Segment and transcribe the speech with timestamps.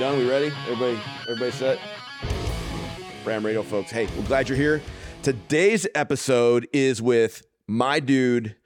[0.00, 0.16] Done?
[0.18, 0.50] We ready?
[0.62, 0.98] Everybody,
[1.28, 1.78] everybody set?
[3.22, 3.90] Bram Radio folks.
[3.90, 4.80] Hey, we're glad you're here.
[5.22, 8.56] Today's episode is with my dude,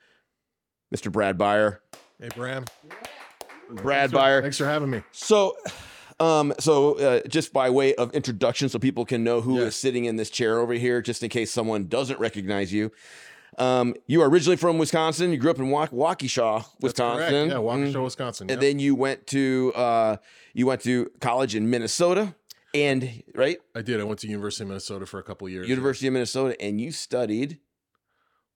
[0.95, 1.11] Mr.
[1.11, 1.81] Brad Beyer.
[2.21, 2.63] Hey, Bram.
[3.69, 4.41] Brad Beyer.
[4.41, 5.01] Thanks for having me.
[5.11, 5.57] So,
[6.21, 9.69] um, so uh, just by way of introduction, so people can know who is Yeah.
[9.71, 12.93] sitting in this chair over here, just in case someone doesn't recognize you.
[13.57, 15.31] Um, you are originally from Wisconsin.
[15.31, 17.17] You grew up in Wa- Waukesha, Wisconsin.
[17.17, 17.31] correct.
[17.51, 17.53] Yeah.
[17.57, 18.51] Waukesha, Wisconsin.
[18.51, 20.17] And then you went to uh,
[20.53, 22.35] you went to college in Minnesota,
[22.73, 24.01] and right I did.
[24.01, 25.69] I went to University of Minnesota for a couple years.
[25.69, 27.59] University of Minnesota, and you studied.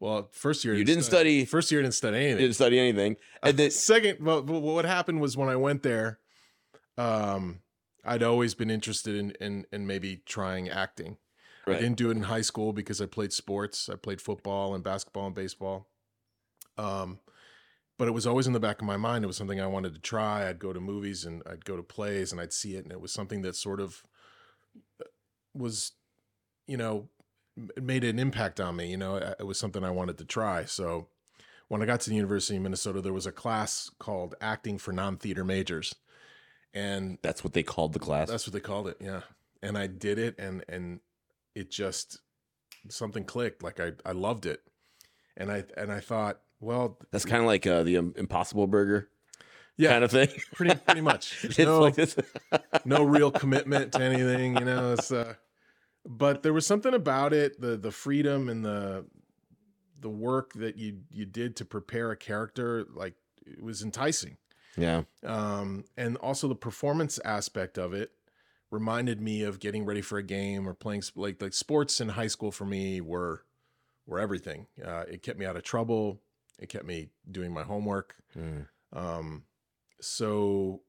[0.02, 2.38] Well, first year You didn't study- First year I didn't study anything.
[2.38, 6.20] Didn't study anything, and then Second, well, what happened was when I went there,
[6.98, 7.59] um,
[8.06, 11.18] I'd always been interested in in, in maybe trying acting.
[11.78, 13.90] I didn't do it in high school because I played sports.
[13.90, 15.88] I played football and basketball and baseball.
[16.78, 17.20] Um,
[17.98, 19.23] but it was always in the back of my mind.
[19.23, 20.47] It was something I wanted to try.
[20.47, 23.02] I'd go to movies and I'd go to plays and I'd see it, and it
[23.02, 24.03] was something that sort of
[25.02, 25.06] uh,
[25.53, 25.92] was,
[26.66, 27.09] you know,
[27.80, 28.90] made an impact on me.
[28.90, 30.64] You know, it it was something I wanted to try.
[30.64, 31.08] So
[31.67, 34.94] when I got to the University of Minnesota, there was a class called Acting for
[34.94, 35.94] Non-Theater Majors,
[36.73, 38.30] and that's what they called the class.
[38.30, 38.97] that's what they called it.
[39.02, 39.22] Yeah.
[39.62, 41.02] And I did it and and
[41.55, 42.19] it just
[42.89, 43.64] something clicked.
[43.64, 44.61] Like I I loved it.
[45.38, 49.09] And I and I thought, well, That's kind of like uh, the um, Impossible Burger
[49.80, 50.28] yeah, kind of thing.
[50.53, 51.41] pretty pretty much.
[51.41, 52.17] There's it's no like this.
[52.86, 55.36] no real commitment to anything, you know, it's uh
[56.06, 59.06] but there was something about it, the the freedom and the
[60.02, 63.13] the work that you you did to prepare a character like
[63.45, 64.36] it was enticing.
[64.78, 68.11] yeah, um, and also the performance aspect of it
[68.72, 72.28] reminded me of getting ready for a game or playing like like sports in high
[72.28, 73.44] school for me were
[74.06, 74.67] were everything.
[74.84, 76.20] Uh, it kept me out of trouble.
[76.59, 78.16] It kept me doing my homework.
[78.38, 78.67] Mm.
[78.92, 79.44] Um,
[80.02, 80.81] so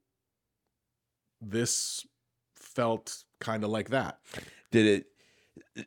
[1.40, 2.06] this
[2.54, 4.18] felt kind of like that.
[4.70, 5.06] Did it?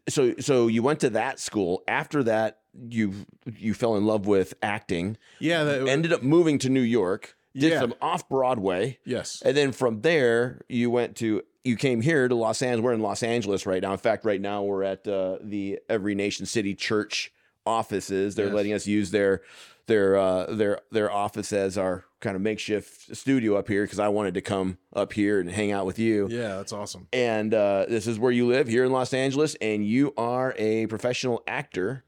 [0.10, 1.84] So, so you went to that school.
[1.88, 3.14] After that, you
[3.58, 5.18] you fell in love with acting.
[5.40, 5.64] Yeah.
[5.64, 7.36] That, ended up moving to New York.
[7.56, 7.80] Did Yeah.
[7.82, 8.98] some off Broadway.
[9.06, 9.42] yes.
[9.46, 12.84] And then from there, you went to you came here to Los Angeles.
[12.84, 13.94] We're in Los Angeles right now.
[13.94, 17.32] In fact, right now we're at uh, the Every Nation City Church
[17.66, 18.36] offices.
[18.36, 18.56] They're Yes.
[18.56, 19.42] letting us use their
[19.88, 24.08] their uh, their their office as our kind of makeshift studio up here because I
[24.08, 26.28] wanted to come up here and hang out with you.
[26.30, 27.08] Yeah, that's awesome.
[27.14, 30.88] And uh, this is where you live here in Los Angeles, and you are a
[30.88, 32.04] professional actor.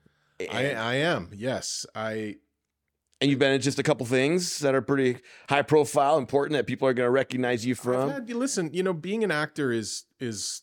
[0.51, 1.31] I, I am.
[1.33, 1.85] Yes.
[1.95, 2.37] I
[3.21, 5.17] and you've been in just a couple things that are pretty
[5.49, 8.09] high profile, important that people are going to recognize you from.
[8.09, 10.61] had- listen, you know, being an actor is is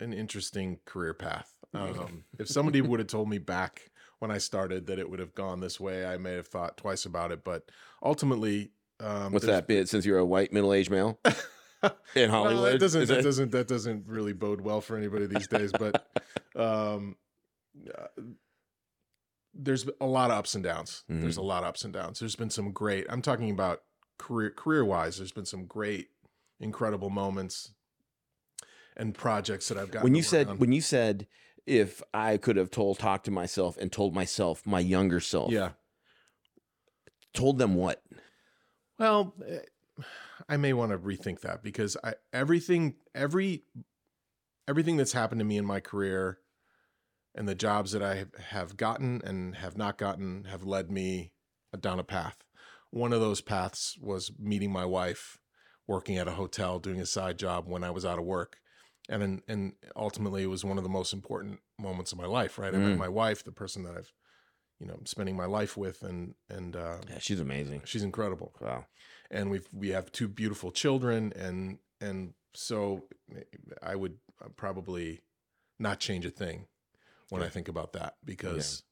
[0.00, 1.54] an interesting career path.
[1.72, 3.90] Um, if somebody would have told me back
[4.20, 7.04] when I started that it would have gone this way, I may have thought twice
[7.04, 7.42] about it.
[7.44, 7.68] But
[8.02, 8.70] ultimately,
[9.00, 9.88] um, What's that bit?
[9.88, 13.50] Since you're a white middle aged male in Well, Hollywood, that doesn't that that- doesn't
[13.52, 15.72] that doesn't really bode well for anybody these days.
[15.72, 16.06] But
[16.56, 17.16] um,
[17.92, 18.06] uh,
[19.54, 21.04] there's a lot of ups and downs.
[21.08, 21.48] There's a Mm-hmm.
[21.48, 22.18] lot of ups and downs.
[22.18, 23.06] There's been some great.
[23.08, 23.82] I'm talking about
[24.18, 25.16] career career wise.
[25.18, 26.08] There's been some great,
[26.60, 27.72] incredible moments
[28.96, 30.02] and projects that I've got.
[30.04, 31.26] when you said when you said
[31.66, 35.70] if I could have told talked to myself and told myself my younger self, yeah,
[37.32, 38.02] told them what?
[38.98, 39.60] Well, eh,
[40.48, 43.64] I may want to rethink that because I everything every
[44.68, 46.38] everything that's happened to me in my career
[47.34, 51.32] and the jobs that I have gotten and have not gotten have led me
[51.80, 52.36] down a path.
[52.90, 55.38] One of those paths was meeting my wife,
[55.88, 58.58] working at a hotel, doing a side job when I was out of work.
[59.08, 62.74] And and ultimately it was one of the most important moments of my life, right?
[62.74, 62.98] I met Mm.
[62.98, 64.12] my wife, the person that I've
[64.80, 67.82] you know, spending my life with and and uh, Yeah, she's amazing.
[67.84, 68.86] she's incredible Wow.
[69.30, 73.04] and we've we have two beautiful children and and so
[73.82, 74.16] i would
[74.56, 75.20] probably
[75.78, 76.66] not change a thing
[77.30, 78.82] when i think about that because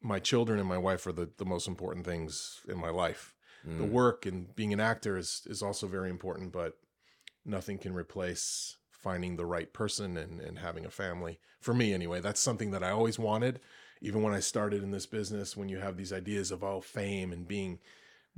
[0.00, 3.34] my children and my wife are the, the most important things in my life.
[3.64, 3.90] The Mm.
[3.90, 6.78] work and being an actor is is also very important but
[7.44, 11.40] nothing can replace finding the right person and and having a family.
[11.60, 13.60] For me anyway that's something that i always wanted.
[14.00, 17.32] Even when i started in this business when you have these ideas of oh fame
[17.32, 17.80] and being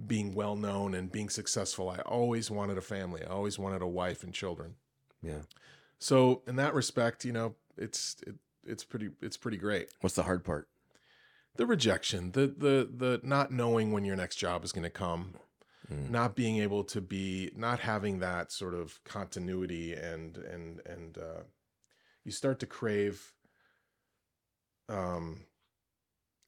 [0.07, 3.23] being well known and being successful i always wanted a family.
[3.23, 4.77] I always wanted a wife and children.
[5.23, 5.43] Yeah.
[5.99, 9.89] so in that respect you know it's it, it's pretty it's pretty great.
[10.01, 10.69] What's the hard part?
[11.57, 15.35] the rejection the the the not knowing when your next job is going to come
[15.91, 16.09] Mm.
[16.11, 21.43] not being able to be not having that sort of continuity and and and uh
[22.23, 23.33] you start to crave
[24.89, 25.47] um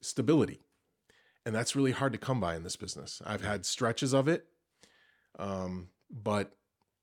[0.01, 0.61] stability.
[1.45, 3.21] And that's really hard to come by in this business.
[3.25, 4.45] I've had stretches of it
[5.37, 6.53] um but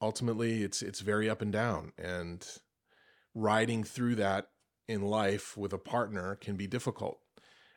[0.01, 1.93] ultimately it's it's very up and down.
[1.99, 2.47] And
[3.35, 4.49] riding through that
[4.89, 7.21] in life with a partner can be difficult.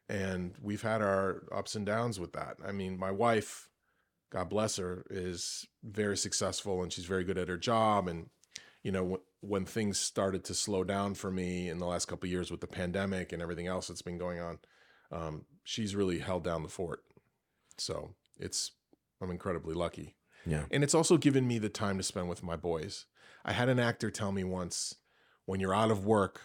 [0.10, 2.58] And we've had our ups and downs with that.
[2.66, 3.70] I mean my wife
[4.32, 8.08] god bless her is very successful and she's very good at her job.
[8.08, 8.30] And
[8.82, 12.28] you know when, when things started to slow down for me in the last couple
[12.28, 14.60] of years with the pandemic and everything else that's been going on
[15.12, 17.04] um, she's really held down the fort.
[17.78, 18.72] So it's
[19.22, 20.16] i'm incredibly lucky.
[20.46, 20.66] Yeah.
[20.72, 23.06] and it's also given me the time to spend with my boys.
[23.46, 24.96] I had an actor tell me once
[25.46, 26.42] when you're out of work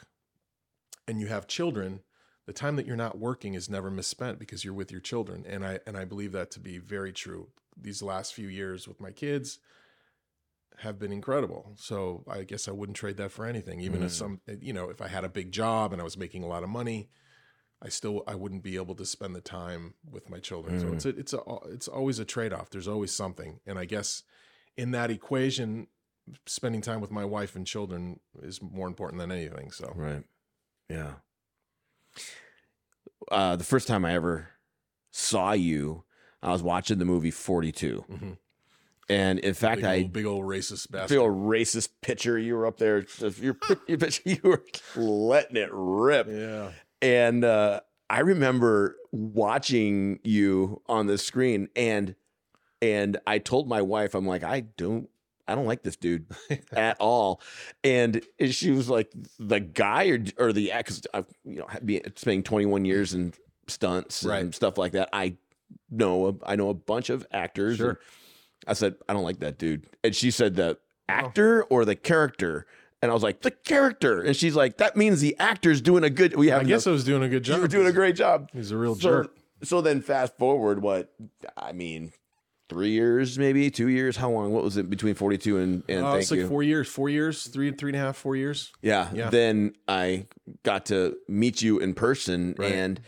[1.06, 2.00] and you have children,
[2.47, 5.45] the time that you're not working is never misspent because you're with your children.
[5.47, 7.49] And I and I believe that to be very true.
[7.77, 9.59] These last few years with my kids
[10.79, 11.73] have been incredible.
[11.77, 13.81] So I guess I wouldn't trade that for anything.
[13.81, 14.15] Even if Mm.
[14.15, 16.62] some you know, if I had a big job and I was making a lot
[16.62, 17.11] of money,
[17.83, 20.79] I still I wouldn't be able to spend the time with my children.
[20.79, 20.95] So Mm.
[20.95, 21.41] it's a, it's a
[21.71, 22.71] it's always a trade off.
[22.71, 24.23] There's always something, and I guess
[24.77, 25.89] in that equation,
[26.47, 29.71] spending time with my wife and children is more important than anything.
[29.71, 30.25] So Right.
[30.89, 31.15] Yeah.
[33.31, 34.49] Uh, the first time I ever
[35.11, 36.05] saw you,
[36.43, 38.05] I was watching the movie 42.
[38.11, 38.39] Mhm.
[39.11, 41.09] And in fact, big, I old, big old racist bastard.
[41.09, 42.39] feel racist picture.
[42.39, 43.05] You were up there.
[43.41, 43.57] You're,
[43.89, 44.63] you you were
[44.97, 46.27] letting it rip.
[46.29, 52.15] yeah, And uh, I remember watching you on the screen, and
[52.83, 55.09] and I told my wife, I'm like, I don't,
[55.49, 56.27] I don't like this dude
[56.73, 57.41] at all.
[57.83, 62.43] And she was like, the guy or or the because I've you know be, spending
[62.43, 63.33] 21 years in
[63.67, 65.09] stunts and stuff like that.
[65.12, 65.37] I
[65.91, 67.79] know I know a bunch of actors.
[67.79, 67.99] Sure.
[68.67, 69.87] I said, I don't like that dude.
[70.05, 70.77] And she said, the oh.
[71.09, 72.67] actor or the character.
[73.00, 74.23] And I was like, the character.
[74.23, 76.35] And she's like, that means the actor's doing a good.
[76.35, 77.56] We have I guess I was doing a good job.
[77.56, 78.50] you were doing a great job.
[78.53, 79.37] He's a real So, jerk.
[79.62, 81.12] so then fast forward, what?
[81.56, 82.12] I mean,
[82.69, 84.17] three years, maybe two years.
[84.17, 84.53] How long?
[84.53, 86.49] What was it between 42 and, and Uh, it's like you?
[86.49, 88.73] four years, four years, three, three and a half, four years.
[88.82, 89.09] yeah.
[89.15, 89.31] Yeah.
[89.31, 90.26] Then I
[90.65, 92.73] got to meet you in person Right.
[92.73, 93.00] and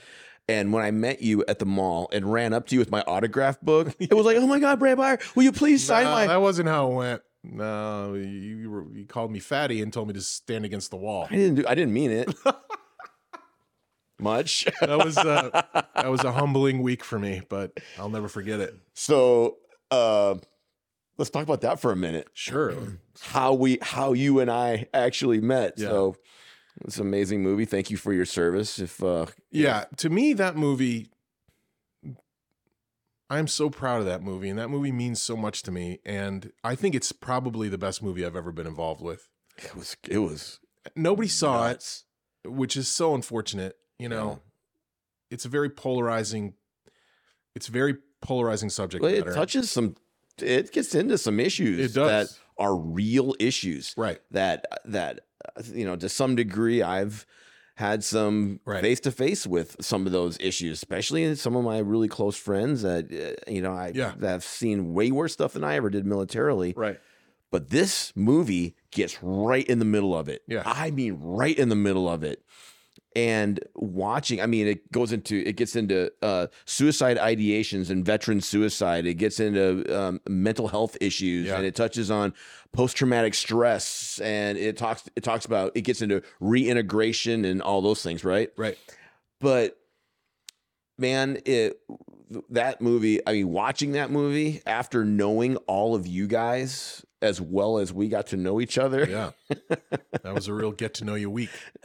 [0.49, 3.03] and when I met you at the mall and ran up to you with my
[3.07, 6.11] autograph book, it was like, oh my God, Brad Beyer, will you please sign Nah,
[6.13, 7.23] my that wasn't how it went.
[7.45, 10.97] No, you, you, were, you called me fatty and told me to stand against the
[10.97, 11.27] wall.
[11.31, 12.35] I didn't do I didn't mean it.
[14.23, 14.67] Much.
[14.81, 15.51] That was uh,
[15.95, 18.75] that was a humbling week for me, but I'll never forget it.
[18.95, 19.57] So
[19.91, 20.37] uh
[21.19, 22.29] let's talk about that for a minute.
[22.35, 22.75] Sure.
[23.21, 25.75] how we how you and I actually met.
[25.77, 25.89] Yeah.
[25.89, 26.17] So
[26.83, 27.65] it's an amazing movie.
[27.65, 28.79] Thank you for your service.
[28.79, 31.11] If uh Yeah, to me that movie
[33.29, 36.53] I'm so proud of that movie and that movie means so much to me and
[36.65, 39.29] I think it's probably the best movie I've ever been involved with.
[39.57, 40.59] it was it was
[40.97, 42.05] Nobody saw nuts.
[42.45, 44.41] it, which is so unfortunate, you know.
[45.31, 46.55] It's a very polarizing
[47.55, 49.35] it's a very polarizing subject Well, it matter.
[49.35, 49.95] touches some
[50.43, 54.19] it gets into some issues that are real issues right.
[54.33, 55.21] that that
[55.73, 57.27] you know to some degree I've
[57.77, 61.79] had some face to face with some of those issues, especially in some of my
[61.79, 64.13] really close friends that uh, you know I Yeah.
[64.19, 66.75] that have seen way worse stuff than I ever did militarily.
[66.77, 67.01] Right.
[67.51, 70.43] But this movie gets right in the middle of it.
[70.47, 70.63] Yeah.
[70.67, 72.43] I mean, right in the middle of it.
[73.17, 78.41] And watching, I mean, it goes into, it gets into uh, suicide ideations and veteran
[78.41, 79.05] suicide.
[79.05, 81.57] It gets into um, mental health issues, Yeah.
[81.57, 82.33] and it touches on
[82.73, 87.83] post traumatic stress, and it talks, it talks about, it gets into reintegration and all
[87.83, 88.51] those things, right?
[88.57, 88.79] Right.
[89.41, 89.77] But
[90.99, 91.81] man, it
[92.51, 97.79] that movie, I mean, watching that movie after knowing all of you guys as well
[97.79, 99.31] as we got to know each other, Yeah.
[100.23, 101.51] that was a real get to know you week.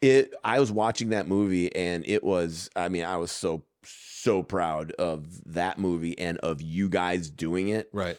[0.00, 4.42] it I was watching that movie and it was I mean, I was so so
[4.42, 8.18] proud of that movie and of you guys doing it Right.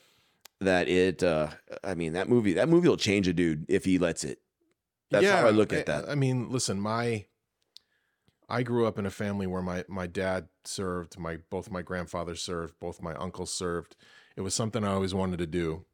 [0.62, 1.50] that it uh
[1.84, 4.40] I mean, that movie that movie will change a dude if he lets it.
[5.12, 6.10] That's how I look at that.
[6.10, 7.26] I mean, listen, my
[8.48, 12.42] I grew up in a family where my my dad served, my both my grandfathers
[12.42, 13.96] served, both my uncles served.
[14.36, 15.86] It was something I always wanted to do.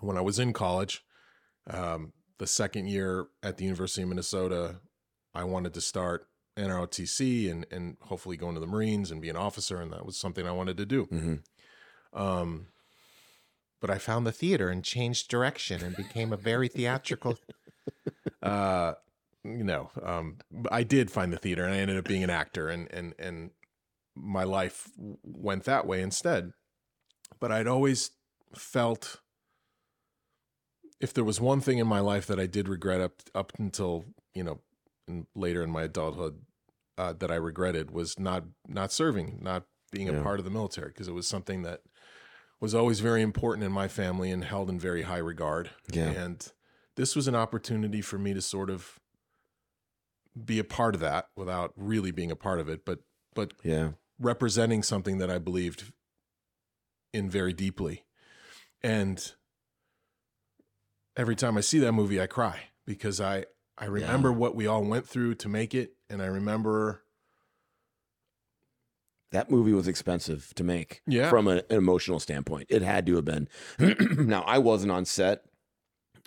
[0.00, 1.04] When I was in college,
[1.68, 4.80] um, the second year at the University of Minnesota,
[5.34, 6.26] I wanted to start
[6.56, 10.16] NROTC and and hopefully go into the Marines and be an officer, and that was
[10.16, 11.06] something I wanted to do.
[11.06, 11.42] Mhm.
[12.12, 12.68] Um,
[13.80, 17.38] but I found the theater and changed direction and became a very theatrical.
[18.42, 18.94] uh,
[19.44, 20.38] you know, um,
[20.70, 23.50] I did find the theater and I ended up being an actor, and and and
[24.14, 24.88] my life
[25.22, 26.52] went that way instead.
[27.38, 28.10] But I'd always
[28.54, 29.20] felt
[31.00, 34.04] if there was one thing in my life that I did regret up up until
[34.34, 34.60] you know
[35.08, 36.42] in, later in my adulthood
[36.98, 40.88] uh, that I regretted was not not serving, not being a part of the military
[40.88, 41.80] because it was something that
[42.60, 45.70] was always very important in my family and held in very high regard.
[45.90, 46.10] Yeah.
[46.10, 46.46] And
[46.96, 49.00] this was an opportunity for me to sort of
[50.44, 53.00] be a part of that without really being a part of it, but
[53.34, 53.92] but Yeah.
[54.18, 55.92] representing something that I believed
[57.12, 58.04] in very deeply.
[58.82, 59.32] And
[61.16, 63.46] every time I see that movie, I cry because I
[63.78, 67.02] I remember what we all went through to make it, and I remember
[69.32, 71.30] That movie was expensive to make Yeah.
[71.30, 72.66] from an emotional standpoint.
[72.68, 73.48] It had to have been.
[73.78, 75.44] now, I wasn't on set.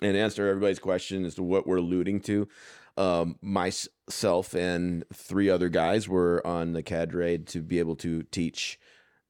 [0.00, 2.48] And answer everybody's question as to what we're alluding to,
[2.96, 8.78] um, myself and three other guys were on the cadre to be able to teach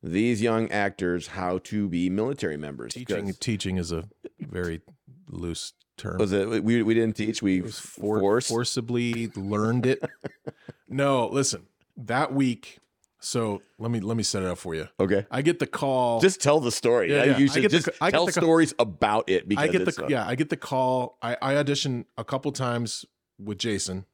[0.02, 2.94] these young actors how to be military members.
[2.94, 3.32] teaching.
[3.34, 4.04] Teaching is a
[4.40, 4.80] very
[5.28, 6.18] loose term.
[6.18, 6.64] Was it?
[6.64, 7.42] We, we didn't teach.
[7.42, 8.48] We for, forced.
[8.48, 10.02] forcibly learned it.
[10.88, 11.66] no, listen.
[11.96, 12.80] That week,
[13.24, 14.86] so let me let me set it up for you.
[15.00, 15.26] Okay.
[15.30, 16.20] I get the call.
[16.20, 17.10] Just tell the story.
[17.10, 17.38] Yeah, yeah.
[17.38, 20.04] You I should the just get tell the stories about it because I get the
[20.04, 21.16] uh, yeah, I get the call.
[21.22, 23.06] I, I auditioned a couple times
[23.38, 24.04] with Jason,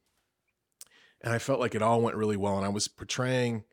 [1.21, 2.55] and I felt like it all went really well.
[2.55, 3.65] And I was portraying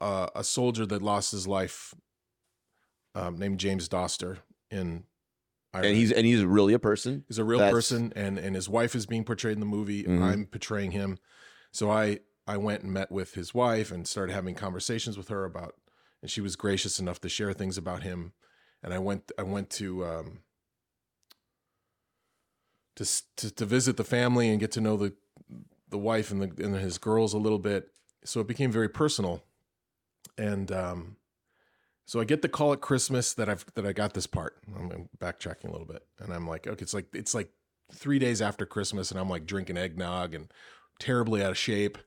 [0.00, 1.92] uh, a soldier that lost his life,
[3.16, 4.38] um, named James Doster
[4.70, 5.04] in.
[5.72, 5.90] Ireland.
[5.90, 7.24] and he's and he's really a person.
[7.28, 10.04] He's a real That's- person, and and his wife is being portrayed in the movie.
[10.04, 10.22] Mhm.
[10.22, 11.18] I'm portraying him,
[11.72, 15.44] so I I went and met with his wife and started having conversations with her
[15.44, 15.76] about,
[16.22, 18.32] and she was gracious enough to share things about him,
[18.82, 20.40] and I went I went to um
[22.96, 25.14] to s- to, to visit the family and get to know the
[25.88, 27.92] the wife and the and his girls a little bit,
[28.24, 29.44] so it became very personal,
[30.36, 31.16] and um.
[32.10, 34.56] So I get the call at Christmas that I've that I got this part.
[34.74, 37.52] I'm backtracking a little bit, and I'm like, okay, it's like it's like
[37.94, 40.52] three days after Christmas, and I'm like drinking eggnog and
[40.98, 41.98] terribly out of shape.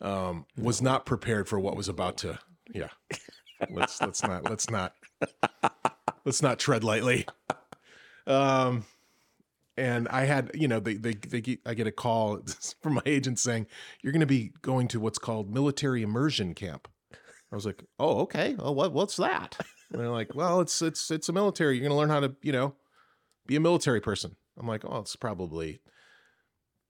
[0.00, 2.38] Um, was not prepared for what was about to.
[2.72, 2.90] Yeah,
[3.70, 4.94] let's let's not let's not
[6.24, 7.26] let's not tread lightly.
[8.28, 8.84] Um,
[9.76, 12.40] and I had you know they they they get, I get a call
[12.80, 13.66] from my agent saying
[14.00, 16.86] you're going to be going to what's called military immersion camp.
[17.54, 18.56] I was like, oh, okay.
[18.58, 19.56] Oh, what what's that?
[19.92, 21.76] And they're like, well, it's it's it's a military.
[21.76, 22.74] You're gonna learn how to, you know,
[23.46, 24.34] be a military person.
[24.58, 25.80] I'm like, oh, it's probably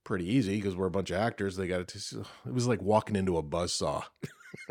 [0.04, 1.56] pretty easy because we're a bunch of actors.
[1.56, 1.98] They got to.
[2.46, 4.04] It was like walking into a buzzsaw.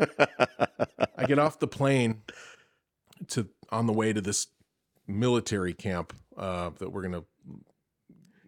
[0.00, 2.22] I get off the plane
[3.28, 4.48] to on the way to this
[5.06, 7.22] military camp uh, that we're gonna.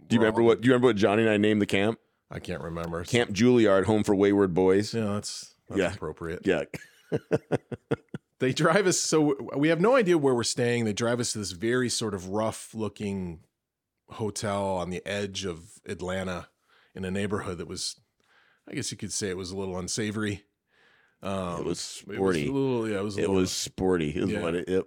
[0.09, 0.63] Do you remember what?
[0.63, 2.01] Do you remember what Johnny and I named the camp?
[2.29, 3.05] I can't remember.
[3.05, 4.93] Camp Juilliard, Home for Wayward Boys.
[4.93, 5.93] Yeah, that's, that's Yeah.
[5.95, 6.41] appropriate.
[6.45, 6.65] Yeah.
[8.39, 11.39] they drive us so we have no idea where we're staying they drive us to
[11.39, 13.41] this very sort of rough looking
[14.11, 16.49] hotel on the edge of atlanta
[16.95, 17.97] in a neighborhood that was
[18.69, 20.43] i guess you could say it was a little unsavory
[21.23, 22.47] um It was it was sporty.
[22.49, 24.11] little yeah it was a It little, was sporty.
[24.11, 24.43] Is Yeah.
[24.43, 24.85] what it, it.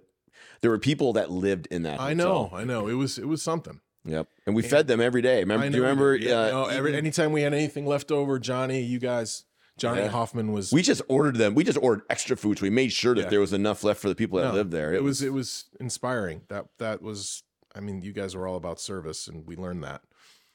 [0.62, 2.00] There were people that lived in that.
[2.00, 2.16] i hotel.
[2.50, 4.28] know i know it was it was something Yep.
[4.46, 5.40] And we And- fed them every day.
[5.40, 5.66] Remember?
[5.66, 6.16] I Do you remember?
[6.16, 9.44] Yeah, uh, no, every, anytime we had anything left over johnny you guys
[9.80, 10.08] johnny Yeah.
[10.08, 11.54] hoffman was we just ordered them.
[11.54, 12.58] We just ordered extra food.
[12.58, 13.28] So we made sure that Yeah.
[13.30, 14.92] there was enough left for the people that No, lived there.
[14.94, 17.42] it was it was inspiring that that was
[17.74, 20.02] i mean you guys were all about service and we learned that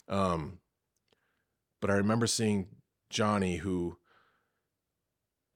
[0.09, 0.59] um
[1.81, 2.67] but i remember seeing
[3.09, 3.97] johnny who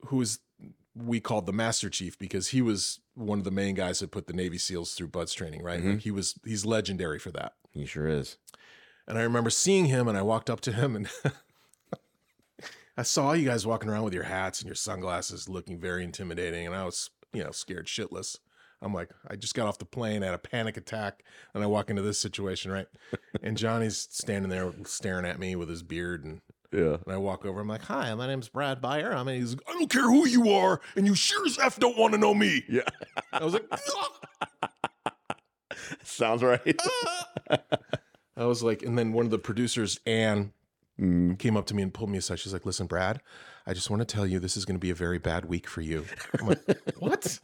[0.07, 0.39] who was
[0.95, 4.27] we called the master chief because he was one of the main guys that put
[4.27, 5.93] the navy seals through BUD/S training right Mhm.
[5.93, 8.37] Like, he was he's legendary for that He sure is.
[9.07, 11.09] and i remember seeing him and i walked up to him and
[12.99, 16.65] i saw you guys walking around with your hats and your sunglasses looking very intimidating
[16.67, 18.37] and i was you know scared shitless
[18.81, 21.89] i'm like i just got off the plane had a panic attack and i walk
[21.89, 22.87] into this situation right
[23.41, 26.41] and johnny's standing there staring at me with his beard and,
[26.73, 26.97] Yeah.
[27.05, 29.13] and i walk over i'm like hi my name's brad Beyer.
[29.13, 31.79] i mean he's like, i don't care who you are and you sure as f
[31.79, 32.81] don't want to know me Yeah.
[33.31, 33.65] i was like
[36.03, 36.77] Sounds right.
[38.35, 40.51] i was like and then one of the producers anne
[40.99, 41.39] Mm.
[41.39, 42.39] came up to me and pulled me aside.
[42.39, 43.21] She's like, "Listen, Brad,
[43.65, 45.67] I just want to tell you this is going to be a very bad week
[45.67, 46.05] for you."
[46.39, 46.61] I'm like,
[46.99, 47.39] "What?"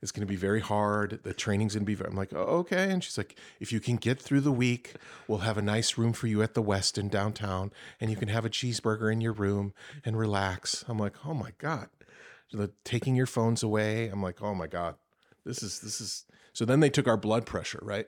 [0.00, 1.20] It's going to be very hard.
[1.24, 1.94] The training's going to be.
[1.94, 4.94] Very, I'm like, oh, "Okay." And she's like, "If you can get through the week,
[5.26, 8.44] we'll have a nice room for you at the Westin downtown, and you can have
[8.44, 11.88] a cheeseburger in your room and relax." I'm like, "Oh my god!"
[12.52, 14.08] The, taking your phones away.
[14.08, 14.94] I'm like, "Oh my god,
[15.44, 18.06] this is this is." So then they took our blood pressure, right?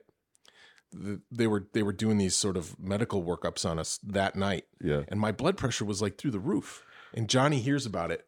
[0.93, 4.65] The, they were they were doing these sort of medical workups on us that night
[4.81, 5.03] Yeah.
[5.07, 6.83] and my blood pressure was like through the roof.
[7.13, 8.25] And Johnny hears about it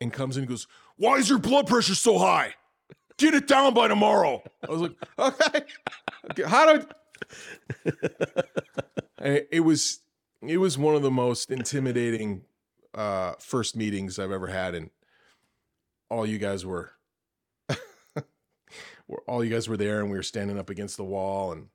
[0.00, 2.54] and comes in and goes, Why is your blood pressure so high?
[3.18, 4.42] Get it down by tomorrow.
[4.66, 5.62] I was like, Okay.
[6.32, 6.86] Okay, How do
[9.18, 9.42] I...
[9.50, 10.00] it was
[10.42, 12.42] it was one of the most intimidating
[12.94, 14.90] uh first meetings I've ever had and
[16.10, 16.92] all you guys were
[19.08, 21.52] we're- all you guys were there, and we were standing up against the wall.
[21.52, 21.68] And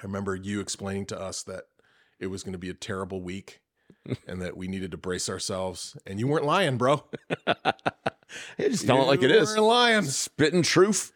[0.00, 1.64] I remember you explaining to us that
[2.18, 3.60] it was going to be a terrible week,
[4.26, 5.96] and that we needed to brace ourselves.
[6.06, 7.04] And you weren't lying, bro.
[8.56, 9.54] Hey, just tell it like it is.
[9.56, 10.04] You lying.
[10.04, 11.12] Spitting truth.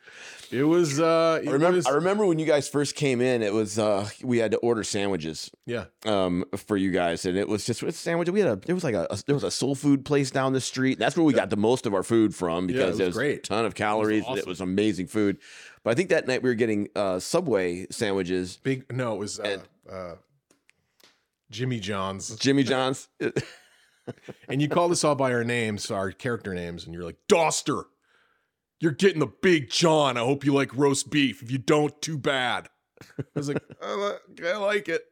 [0.51, 1.01] It was.
[1.01, 1.77] Uh, it I remember.
[1.77, 3.41] was- I remember when you guys first came in.
[3.43, 5.85] It was uh, we had to order sandwiches yeah.
[6.07, 8.29] um, for you guys, and it was just it's sandwich.
[8.31, 10.53] We had a there was like a, a there was a soul food place down
[10.53, 10.99] the street.
[10.99, 13.07] That's where we got the most of our food from Yeah, it because was it
[13.07, 13.39] was great.
[13.39, 14.25] a ton of calories.
[14.25, 14.71] It was, awesome.
[14.71, 15.39] amazing food.
[15.85, 18.57] But I think that night we were getting uh, Subway sandwiches.
[18.57, 18.91] Big.
[18.93, 19.59] No, it was uh,
[19.91, 20.15] uh,
[21.51, 22.35] Jimmy John's.
[22.37, 23.09] Jimmy John's.
[24.49, 27.85] And you called us all by our names, our character names, and you're like, Doster,
[28.81, 30.17] you're getting the big John.
[30.17, 31.43] I hope you like roast beef.
[31.43, 32.69] If you don't, too bad.
[33.19, 35.03] I was like, I li- I like it.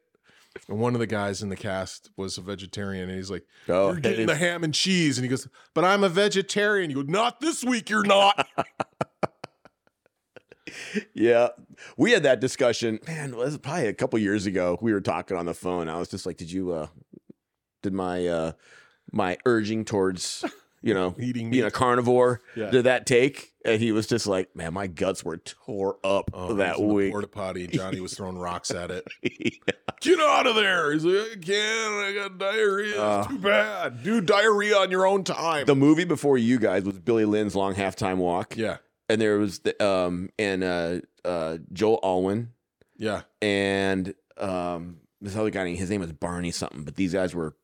[0.68, 3.92] And one of the guys in the cast was a vegetarian, and he's like, oh,
[3.92, 5.16] You're getting the ham and cheese.
[5.16, 6.90] And he goes, But I'm a vegetarian.
[6.90, 8.46] You go, Not this week, you're not.
[11.14, 11.48] Yeah,
[11.96, 12.98] we had that discussion.
[13.06, 14.78] Man, it was probably a couple years ago.
[14.80, 15.88] We were talking on the phone.
[15.88, 16.72] I was just like, "Did you?
[16.72, 16.86] uh
[17.82, 18.52] Did my uh
[19.10, 20.44] my urging towards
[20.82, 22.70] you know Eating being a carnivore Yeah.
[22.70, 26.54] did that take?" And he was just like, "Man, my guts were tore up Oh,
[26.54, 27.66] that he was in week." Porta potty.
[27.68, 29.06] Johnny was throwing rocks at it.
[30.00, 30.92] Get out of there.
[30.92, 31.94] He's like, I can't.
[31.94, 33.00] I got diarrhea.
[33.00, 34.02] Uh, it's too bad.
[34.02, 35.64] Do diarrhea on your own time.
[35.66, 38.78] the movie before you guys was Billy Lynn's Long Halftime Walk, yeah.
[39.12, 42.48] And there was the, um and uh uh Joe Alwyn
[42.96, 43.22] Yeah.
[43.42, 47.54] and um this other guy his name was Barney something, but these guys were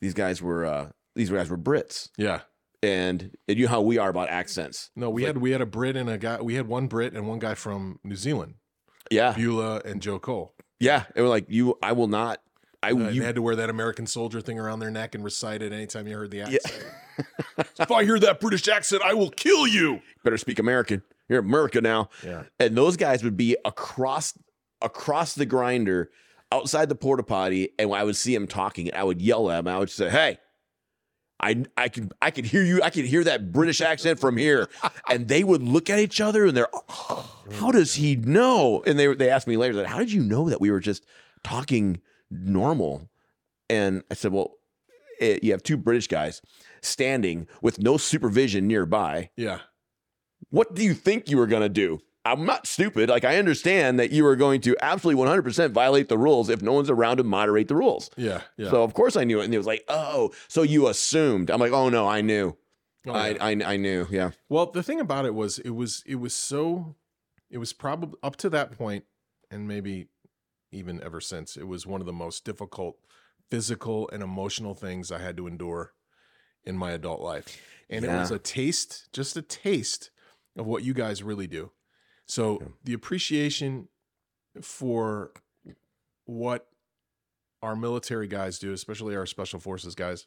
[0.00, 2.10] these guys were uh these guys were Brits.
[2.18, 2.40] Yeah.
[2.82, 4.90] And, and you know how we are about accents.
[4.94, 6.42] No, we It's had we had a Brit and a guy.
[6.42, 8.56] We had one Brit and one guy from New Zealand,
[9.10, 9.32] Yeah.
[9.32, 10.54] Beulah and Joe Cole.
[10.80, 11.04] Yeah.
[11.16, 12.40] and we're like you I will not
[12.84, 15.62] I Uh, you had to wear that American soldier thing around their neck and recite
[15.62, 16.44] it anytime you heard the Yeah.
[16.54, 16.84] accent.
[17.78, 20.00] if I hear that British accent, I will kill you.
[20.22, 21.02] better speak American.
[21.28, 22.10] You're America now.
[22.22, 22.42] Yeah.
[22.60, 24.34] And those guys would be across
[24.82, 26.10] across the grinder
[26.52, 29.60] outside the porta potty, and I would see him talking, and I would yell at
[29.60, 29.68] him.
[29.68, 30.38] I would say, "Hey,
[31.40, 32.82] I I can I can hear you.
[32.82, 34.68] I can hear that British accent from here."
[35.10, 36.68] And they would look at each other, and they're,
[37.58, 40.48] "How does he know?" And they they asked me later, that, "How did you know
[40.50, 41.04] that we were just
[41.42, 42.00] talking
[42.34, 43.08] normal?"
[43.70, 44.54] And I said, "Well."
[45.20, 46.42] It, you have two British guys
[46.82, 49.60] standing with no supervision nearby Yeah.
[50.50, 52.00] what do you think you were going to do?
[52.24, 53.10] I'm not stupid.
[53.10, 56.72] Like, I understand that you are going to absolutely 100% violate the rules if no
[56.72, 58.10] one's around to moderate the rules.
[58.16, 58.40] Yeah.
[58.56, 58.70] Yeah.
[58.70, 59.44] So, of course, I knew it.
[59.44, 61.48] And he was like, oh, so you assumed.
[61.48, 62.56] I'm like, oh, no, I knew.
[63.06, 63.36] Oh, I.
[63.40, 64.08] I, I knew.
[64.10, 64.30] Yeah.
[64.48, 66.96] Well, the thing about it was, it was, it was so,
[67.50, 69.04] it was probably up to that point,
[69.48, 70.08] and maybe
[70.74, 72.98] even ever since, it was one of the most difficult
[73.50, 75.92] physical and emotional things I had to endure
[76.64, 77.60] in my adult life.
[77.88, 80.10] And it was a taste, just a taste
[80.56, 81.72] of what you guys really do.
[82.26, 82.68] So Yeah.
[82.82, 83.88] the appreciation
[84.62, 85.32] for
[86.24, 86.70] what
[87.62, 90.26] our military guys do, especially our special forces guys,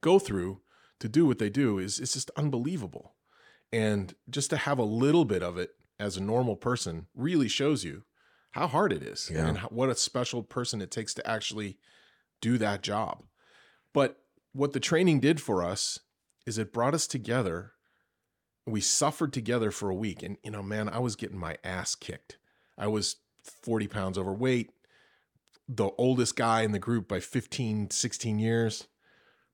[0.00, 0.60] go through
[1.00, 3.14] to do what they do is it's just unbelievable.
[3.72, 7.84] And just to have a little bit of it as a normal person really shows
[7.84, 8.04] you
[8.58, 9.46] how hard it is Yeah.
[9.46, 11.78] and how, what a special person it takes to actually
[12.40, 13.24] do that job.
[13.92, 14.20] But
[14.52, 16.00] what the training did for us
[16.46, 17.72] is it brought us together.
[18.66, 20.22] We suffered together for a week.
[20.22, 22.38] And, you know, man, I was getting my ass kicked.
[22.76, 24.70] I was 40 pounds overweight,
[25.68, 28.86] the oldest guy in the group by 15, 16 years.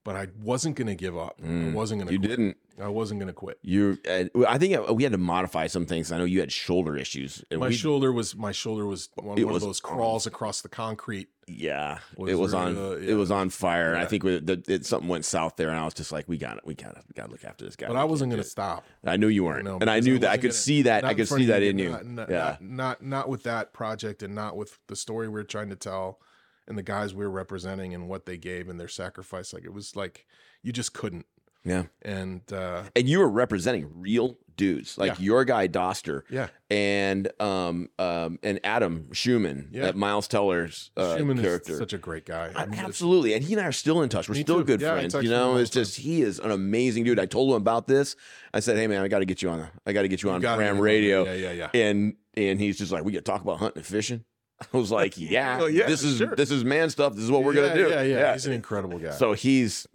[0.05, 1.41] But I wasn't going to give up.
[1.43, 2.39] I Mm, wasn't going You to quit.
[2.39, 2.57] didn't.
[2.79, 3.59] I wasn't going to quit.
[3.63, 6.13] You, uh, I think uh, we had to modify some things.
[6.13, 7.43] I know you had shoulder issues.
[7.51, 10.69] My we- shoulder was my shoulder was one, one was of those crawls across the
[10.69, 11.29] concrete.
[11.47, 12.75] Yeah, was it was on.
[12.77, 13.93] really, uh, It was on fire.
[13.95, 16.27] and I think we, the, it, something went south there, and I was just like,
[16.29, 16.67] "We got it.
[16.67, 16.97] We got.
[16.97, 18.85] We got to look after this guy." But We I wasn't going to stop.
[19.05, 20.31] I knew you weren't, know, and I knew I that.
[20.33, 21.05] I could gonna- see that.
[21.05, 21.91] I could see that in you.
[21.91, 25.39] Not, not, yeah, not, not not with that project and not with the story we
[25.41, 26.19] are trying to tell
[26.69, 29.53] and the guys we were representing and what they gave and their sacrifice.
[29.53, 30.27] Like it was like
[30.63, 31.27] you just couldn't.
[31.65, 31.85] yeah.
[32.03, 35.25] And uh And you were representing real dudes, like Yeah.
[35.25, 39.83] your guy Doster yeah, and um um and Adam Schumann, Yeah.
[39.87, 41.73] that Miles Teller's uh, Schumann character.
[41.73, 42.53] is such a great guy.
[42.55, 44.29] I- mean, Absolutely, and he and I are still in touch.
[44.29, 44.65] We're still too.
[44.65, 45.15] good Yeah, friends.
[45.15, 47.19] You know, it's just he is an amazing dude.
[47.19, 48.15] I told him about this.
[48.53, 49.59] I said, "Hey man, I got to get you on.
[49.61, 50.79] The, I got to get you you on Bram.
[50.79, 51.71] Radio." Yeah, yeah, yeah.
[51.75, 54.25] And and he's just like, "We got to talk about hunting and fishing."
[54.73, 56.35] I was like, "Yeah, yeah, this is sure.
[56.37, 57.15] this is man stuff.
[57.15, 59.11] This is what we're yeah, gonna do." Yeah, yeah, He's an incredible guy.
[59.11, 59.87] So he's,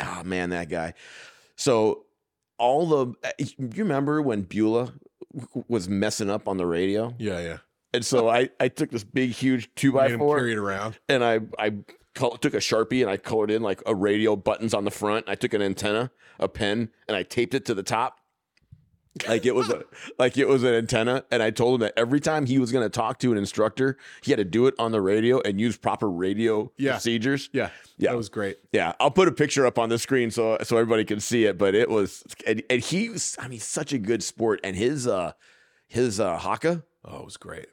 [0.00, 0.94] oh man, that guy.
[1.56, 2.04] So
[2.58, 4.92] all the, eh, you remember when Beulah
[5.68, 7.14] was messing up on the radio?
[7.18, 7.58] yeah, yeah.
[7.92, 10.98] And so I, I took this big, huge two by four carry it around.
[11.08, 11.74] and I, I
[12.16, 15.28] col- took a Sharpie and I colored in like a radio buttons on the front.
[15.28, 18.18] I took an antenna, a pen, and I taped it to the top.
[19.28, 19.84] Like it was a,
[20.18, 21.24] like it was an antenna.
[21.30, 23.96] And I told him that every time he was going to talk to an instructor,
[24.22, 26.92] he had to do it on the radio and use proper radio Yeah.
[26.92, 27.48] procedures.
[27.52, 28.10] Yeah, Yeah.
[28.10, 28.58] that was great.
[28.72, 31.58] Yeah, I'll put a picture up on the screen so so everybody can see it.
[31.58, 34.60] But it was, and, and he was, I mean, such a good sport.
[34.64, 35.32] And his uh
[35.86, 37.66] his uh haka, Oh, it was great.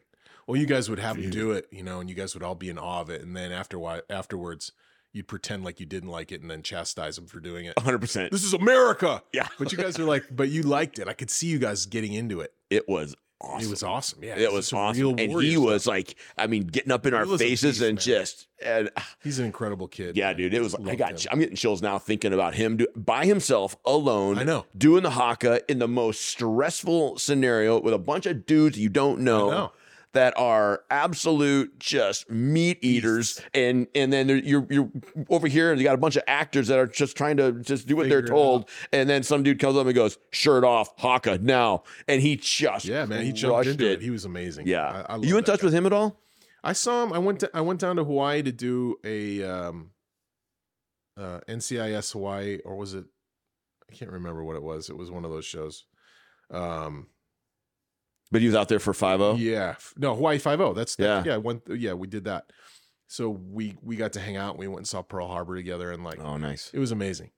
[0.48, 2.56] Well, you guys would have him do it, you know, and you guys would all
[2.56, 4.74] be in awe of it, and then after afterwards,
[5.13, 7.76] you'd pretend like you didn't like it, and then chastise them for doing it.
[7.78, 8.00] 100.
[8.00, 9.21] percent This is America.
[9.34, 11.08] Yeah, But you guys are like, but you liked it.
[11.08, 12.54] I could see you guys getting into it.
[12.69, 13.65] it was awesome.
[13.67, 14.24] It was awesome.
[14.24, 15.63] Yeah, It was awesome, and he stuff.
[15.65, 18.02] was like, I mean, getting up in our faces beast, and man.
[18.04, 18.89] just, and
[19.24, 20.15] He's an incredible kid.
[20.15, 20.76] yeah, dude, it was.
[20.76, 21.30] I Loved got, him.
[21.32, 24.38] I'm getting chills now thinking about him do, by himself, alone.
[24.38, 24.65] I know.
[24.78, 29.21] doing the haka in the most stressful scenario with a bunch of dudes you don't
[29.21, 29.71] know, know.
[30.13, 34.89] That are absolute just meat eaters and and then you're you're
[35.30, 37.88] over here and you got a bunch of actors that are just trying to just
[37.88, 40.89] do what Figure they're told and then some dude comes up and goes shirt off
[41.00, 43.91] haka now and he just Yeah, man, he jumped into it.
[43.93, 44.02] it.
[44.02, 44.67] He was amazing.
[44.67, 45.65] yeah I, I you in touch guy.
[45.67, 46.19] with him at all
[46.63, 47.12] I saw him.
[47.13, 49.91] I went to I went down to Hawaii to do a um,
[51.17, 53.06] uh, NCIS Hawaii, or was it?
[53.89, 54.88] I can't remember what it was.
[54.89, 55.86] It was one of those shows.
[56.52, 57.08] Um,
[58.32, 60.74] but he was out there for 5-0 yeah, no Hawaii Five O.
[60.74, 61.24] That's Yeah.
[61.26, 61.38] yeah, yeah.
[61.38, 62.46] One, yeah, we did that.
[63.08, 64.58] So we we got to hang out.
[64.58, 67.32] We went and saw Pearl Harbor together, and like oh nice it was amazing.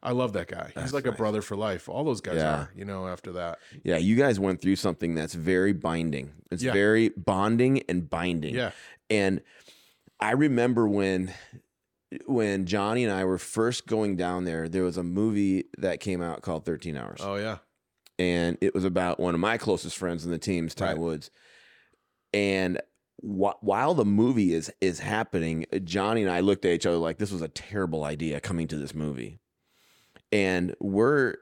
[0.00, 0.70] I love that guy.
[0.76, 1.88] That's He's like a brother for life.
[1.88, 2.54] All those guys Yeah.
[2.54, 3.08] are, you know.
[3.08, 6.72] After that, yeah you guys went through something that's very binding it's Yeah.
[6.72, 8.70] very bonding and binding yeah,
[9.10, 9.40] And
[10.20, 11.32] I remember when
[12.26, 16.22] when Johnny and I were first going down there, there was a movie that came
[16.22, 17.20] out called 13 Hours.
[17.22, 17.58] oh yeah,
[18.18, 20.98] And it was about one of my closest friends in the teams, Ty Right.
[20.98, 21.30] Woods.
[22.34, 22.80] And
[23.22, 27.18] wh- while the movie is is happening, Johnny and I looked at each other like
[27.18, 29.38] this was a terrible idea coming to this movie.
[30.32, 31.36] And we're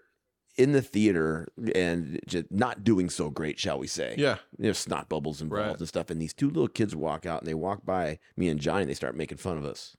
[0.59, 5.09] in the theater and just not doing so great, shall we say yeah, there's snot
[5.09, 5.79] bubbles involved Right.
[5.79, 6.09] and stuff.
[6.11, 8.83] And these two little kids walk out and they walk by me and Johnny.
[8.83, 9.97] And they start making fun of us,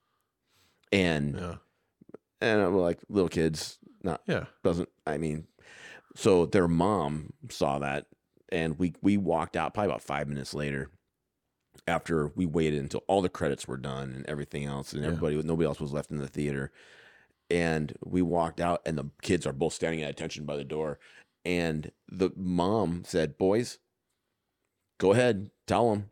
[0.91, 1.55] and yeah,
[2.39, 3.77] and I'm like little kids.
[4.03, 4.45] Not yeah.
[4.63, 4.89] doesn't.
[5.05, 5.47] I mean,
[6.17, 8.07] so their mom saw that,
[8.49, 10.89] and we we walked out probably about five minutes later.
[11.87, 15.09] After we waited until all the credits were done and everything else, and Yeah.
[15.09, 16.71] everybody, nobody else was left in the theater,
[17.51, 20.99] and we walked out, and the kids are both standing at attention by the door,
[21.45, 23.77] and the mom said, "Boys,
[24.97, 26.09] go ahead, tell them.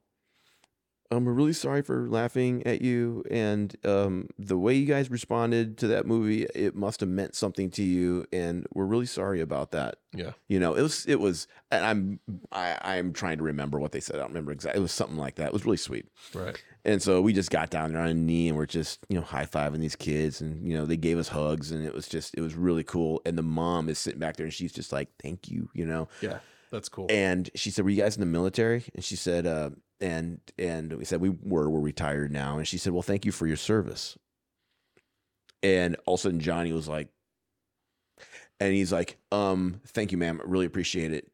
[1.11, 5.77] Um, we're really sorry for laughing at you, and um, the way you guys responded
[5.77, 9.71] to that movie, it must have meant something to you, and we're really sorry about
[9.71, 9.97] that.
[10.13, 10.31] Yeah.
[10.47, 12.19] You know, it was, it was, and I'm,
[12.51, 14.15] I, I'm trying to remember what they said.
[14.15, 14.79] I don't remember exactly.
[14.79, 15.47] It was something like that.
[15.47, 16.07] It was really sweet.
[16.33, 16.61] Right.
[16.85, 19.23] And so we just got down there on a knee and we're just, you know,
[19.23, 20.39] high fiving these kids.
[20.39, 23.21] And, you know, they gave us hugs and it was just, it was really cool.
[23.25, 26.07] And the mom is sitting back there and she's just like, thank you, you know.
[26.21, 26.39] Yeah.
[26.71, 27.05] That's cool.
[27.09, 29.69] And she said, "Were you guys in the military?" And she said, uh,
[30.01, 31.69] "And and we said we were.
[31.69, 34.17] We're retired now." And she said, "Well, thank you for your service."
[35.63, 37.09] And all of a sudden, Johnny was like,
[38.59, 40.39] and he's like, "Um, thank you, ma'am.
[40.43, 41.31] I really appreciate it."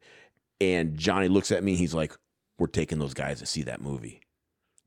[0.60, 1.76] And Johnny looks at me.
[1.76, 2.14] He's like,
[2.58, 4.22] "We're taking those guys to see that movie."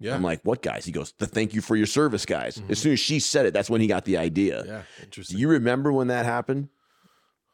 [0.00, 0.14] yeah.
[0.14, 2.70] I'm like, "What guys?" He goes, "The thank you for your service guys." Mhm.
[2.70, 4.64] As soon as she said it, that's when he got the idea.
[4.66, 4.82] yeah.
[4.98, 5.38] Do Interesting.
[5.38, 6.68] you remember when that happened?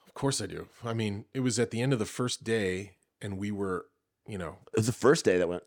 [0.06, 0.68] Of course I do.
[0.84, 3.86] I mean, it was at the end of the first day, and we were,
[4.26, 5.62] you know, It was the first day that went.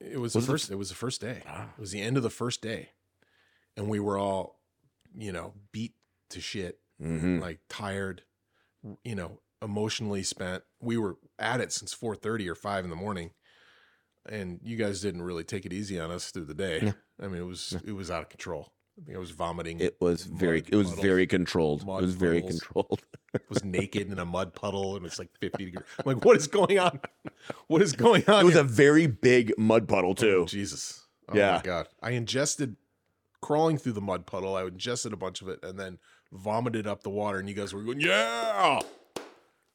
[0.00, 0.70] It was, Was the first.
[0.70, 1.42] It was the first day.
[1.46, 1.68] Wow.
[1.76, 2.90] It was the end of the first day,
[3.76, 4.60] and we were all,
[5.16, 5.94] you know, beat
[6.30, 7.38] to shit, Mm-hmm.
[7.38, 8.22] like tired,
[9.04, 10.64] you know, emotionally spent.
[10.80, 13.30] We were at it since four thirty or five in the morning,
[14.28, 16.80] and you guys didn't really take it easy on us through the day.
[16.82, 16.92] Yeah.
[17.20, 18.72] I mean, it was it was out of control.
[19.00, 19.78] I think I was vomiting.
[19.80, 20.58] It was very.
[20.58, 21.04] It was puddles.
[21.04, 21.86] very controlled.
[21.86, 22.60] Mud it was very puddles.
[22.60, 23.02] controlled.
[23.48, 25.84] was naked in a mud puddle and it's like 50 degrees.
[25.98, 26.98] I'm like, what is going on?
[27.68, 28.40] What is going on?
[28.42, 28.62] It was here?
[28.62, 30.46] a very big mud puddle Oh, too.
[30.48, 31.06] Jesus.
[31.28, 31.56] Oh Yeah.
[31.56, 31.88] my God.
[32.02, 32.76] I ingested,
[33.40, 35.98] crawling through the mud puddle, I ingested a bunch of it and then
[36.32, 37.38] vomited up the water.
[37.38, 38.80] And you guys were going, yeah.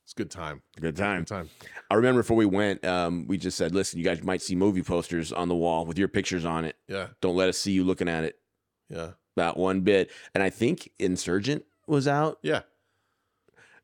[0.03, 0.63] It's a good time.
[0.81, 1.19] Good time.
[1.21, 1.49] Good time.
[1.89, 4.83] I remember before we went, um, we just said, "Listen, you guys might see movie
[4.83, 6.75] posters on the wall with your pictures on it.
[6.89, 7.07] Yeah.
[7.21, 8.35] Don't let us see you looking at it
[8.93, 9.11] Yeah.
[9.35, 12.61] that one bit." And I think Insurgent was out, Yeah.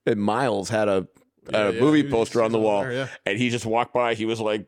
[0.05, 1.07] and Miles had a,
[1.51, 3.07] Yeah, a yeah, movie poster on the wall, there, yeah.
[3.25, 4.13] and he just walked by.
[4.13, 4.67] He was like,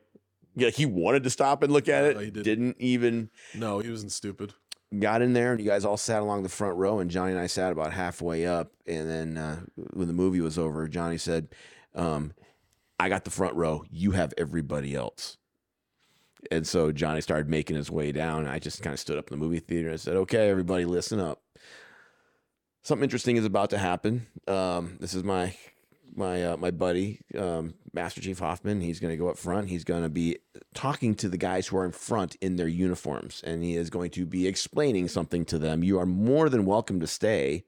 [0.56, 2.14] "Yeah, he wanted to stop and look at it.
[2.16, 2.44] No, he didn't.
[2.44, 4.54] didn't even." No, he wasn't stupid.
[4.98, 7.40] got in there and you guys all sat along the front row and johnny and
[7.40, 9.58] i sat about halfway up and then uh,
[9.94, 11.48] when the movie was over johnny said
[11.94, 12.34] um,
[13.00, 15.38] i got the front row you have everybody else
[16.50, 19.38] and so johnny started making his way down i just kind of stood up in
[19.38, 21.42] the movie theater and said okay everybody listen up
[22.82, 25.54] something interesting is about to happen um, this is my
[26.14, 28.80] my uh, my buddy um, Master Chief Hoffman.
[28.80, 29.68] He's going to go up front.
[29.68, 30.38] He's going to be
[30.74, 34.10] talking to the guys who are in front in their uniforms, and he is going
[34.10, 35.82] to be explaining something to them.
[35.82, 37.64] You are more than welcome to stay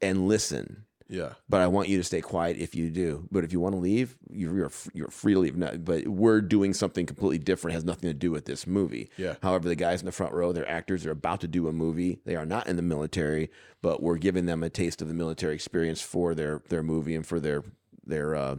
[0.00, 1.32] and listen Yeah.
[1.48, 3.26] but I want you to stay quiet if you do.
[3.32, 5.56] But if you want to leave, you're you're, you're free to leave.
[5.56, 7.74] No, but we're doing something completely different.
[7.74, 9.10] Has nothing to do with this movie.
[9.16, 9.34] Yeah.
[9.42, 11.02] However, the guys in the front row, they're actors.
[11.02, 12.20] They're about to do a movie.
[12.24, 13.50] They are not in the military,
[13.82, 17.26] but we're giving them a taste of the military experience for their their movie and
[17.26, 17.64] for their
[18.06, 18.56] their uh,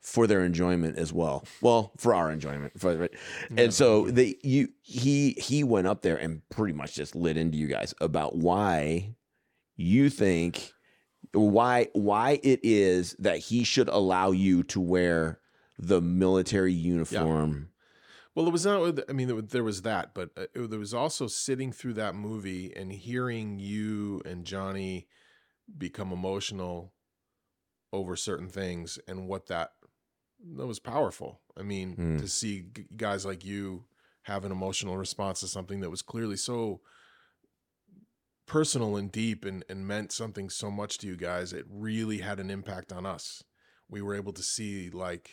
[0.00, 1.44] for their enjoyment as well.
[1.60, 2.78] Well, for our enjoyment.
[2.78, 3.10] For, right?
[3.56, 7.58] And so they you he he went up there and pretty much just lit into
[7.58, 9.14] you guys about why
[9.78, 10.72] you think
[11.32, 15.40] why why it is that he should allow you to wear
[15.78, 17.70] the military uniform.
[18.34, 19.00] Well, it was not.
[19.08, 22.74] I mean, there was- that, but uh, it, there was also sitting through that movie
[22.76, 25.06] and hearing you and Johnny
[25.76, 26.92] become emotional
[27.92, 29.72] over certain things and what that
[30.56, 31.40] that was powerful.
[31.56, 32.16] I mean, Hmm.
[32.18, 33.84] to see guys like you
[34.22, 36.80] have an emotional response to something that was clearly so
[38.48, 42.40] personal and deep and, and meant something so much to you guys, it really had
[42.40, 43.44] an impact on us.
[43.88, 45.30] We were able to see like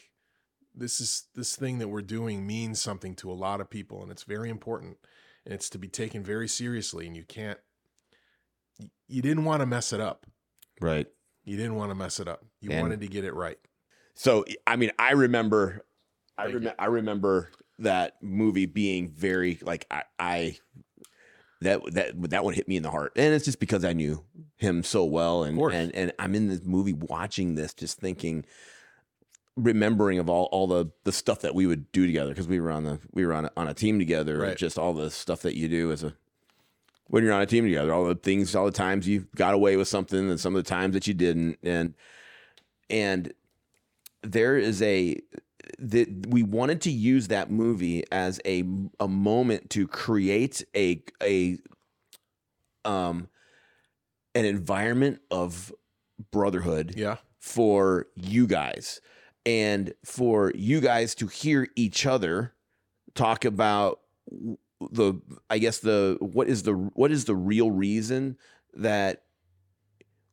[0.76, 4.12] this is this thing that we're doing means something to a lot of people and
[4.12, 4.98] it's very important
[5.46, 7.60] and it's to be taken very seriously and you can't
[9.08, 10.26] you didn't want to mess it up
[10.82, 11.08] Right.
[11.46, 13.58] you didn't want to mess it up you And- wanted to get it right
[14.16, 15.86] So I mean, I remember,
[16.38, 20.58] I Thank remember, I remember that movie being very like I, I
[21.62, 24.24] that that that one hit me in the heart, and it's just because I knew
[24.58, 28.46] him so well, and and and I'm in this movie watching this, just thinking,
[29.56, 32.30] remembering of all all the the stuff that we would do together.
[32.32, 34.58] Because we were on the we were on a, on a team together, Right.
[34.58, 36.14] just all the stuff that you do as a
[37.08, 39.78] when you're on a team together, all the things, all the times you got away
[39.78, 41.94] with something, and some of the times that you didn't, and
[42.90, 43.34] and
[44.24, 45.20] there is a
[45.80, 48.64] that we wanted to use that movie as a
[49.00, 51.58] a moment to create a a
[52.84, 53.28] um
[54.34, 55.74] an environment of
[56.32, 57.18] brotherhood yeah.
[57.40, 59.02] for you guys
[59.46, 62.54] and for you guys to hear each other
[63.14, 64.02] talk about
[64.92, 68.38] the I guess the what is the what is the real reason
[68.74, 69.24] that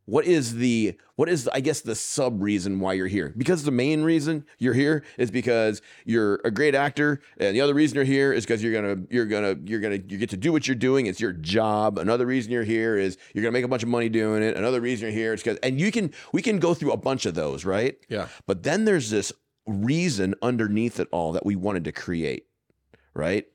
[0.04, 3.32] what is the what is I guess the sub reason why you're here?
[3.36, 7.74] Because the main reason you're here is because you're a great actor, and the other
[7.74, 10.50] reason you're here is because you're gonna you're gonna you're gonna you get to do
[10.50, 11.06] what you're doing.
[11.06, 11.98] It's your job.
[11.98, 14.56] Another reason you're here is you're gonna make a bunch of money doing it.
[14.56, 17.24] Another reason you're here is because and you can we can go through a bunch
[17.26, 17.96] of those, right?
[18.08, 19.32] yeah But then there's this
[19.66, 22.46] reason underneath it all that we wanted to create,
[23.14, 23.46] right?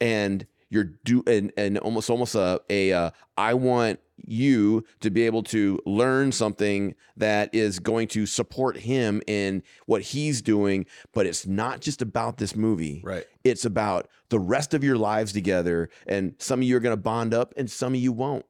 [0.00, 5.26] And you're do and and almost almost a a uh, I want you to be
[5.26, 11.26] able to learn something that is going to support him in what he's doing, but
[11.26, 13.02] it's not just about this movie.
[13.04, 16.96] right It's about the rest of your lives together, and some of you are going
[16.96, 18.46] to bond up, and some of you won't.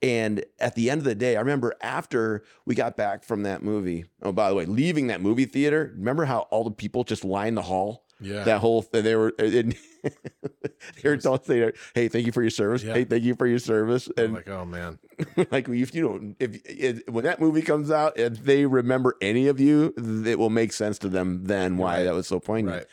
[0.00, 3.62] And at the end of the day, I remember after we got back from that
[3.62, 4.06] movie.
[4.22, 7.56] Oh, by the way, leaving that movie theater, remember how all the people just lined
[7.56, 8.04] the hall?
[8.20, 9.76] Yeah That whole thing, they were uh, and
[11.02, 12.82] they were telling saying, "Hey, thank you for your service.
[12.82, 12.94] Yeah.
[12.94, 14.98] Hey, thank you for your service." I'm And like oh man
[15.50, 19.48] like if you don't if, if when that movie comes out if they remember any
[19.48, 19.92] of you
[20.26, 22.04] it will make sense to them then why Right.
[22.04, 22.86] that was so poignant right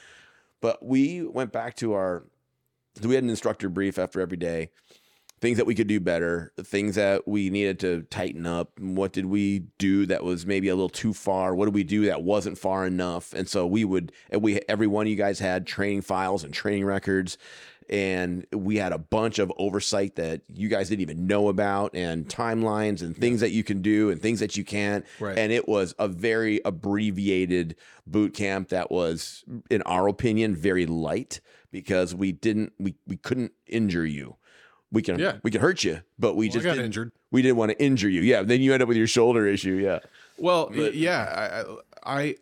[0.61, 2.25] but we went back to our
[3.03, 4.71] we had an instructor brief after every day
[5.45, 9.27] things that we could do better things that we needed to tighten up what did
[9.27, 11.53] we do that was maybe a little too far?
[11.53, 13.31] What did we do that wasn't far enough?
[13.33, 16.83] And so we would we every one of you guys had training files and training
[16.85, 17.37] records
[17.87, 22.27] and we had a bunch of oversight that you guys didn't even know about and
[22.27, 25.05] timelines and things that you can do and things that you can't.
[25.19, 25.37] Right.
[25.37, 27.75] And it was a very abbreviated
[28.07, 33.51] boot camp that was in our opinion very light because we didn't we, we couldn't
[33.67, 34.37] injure you
[34.95, 35.37] we can Yeah.
[35.43, 37.79] we can hurt you but we Well, just got didn't, injured we didn't want to
[37.83, 39.99] injure you yeah then you end up with your shoulder issue yeah
[40.37, 41.23] Well, But- yeah,
[42.03, 42.35] I, I, I,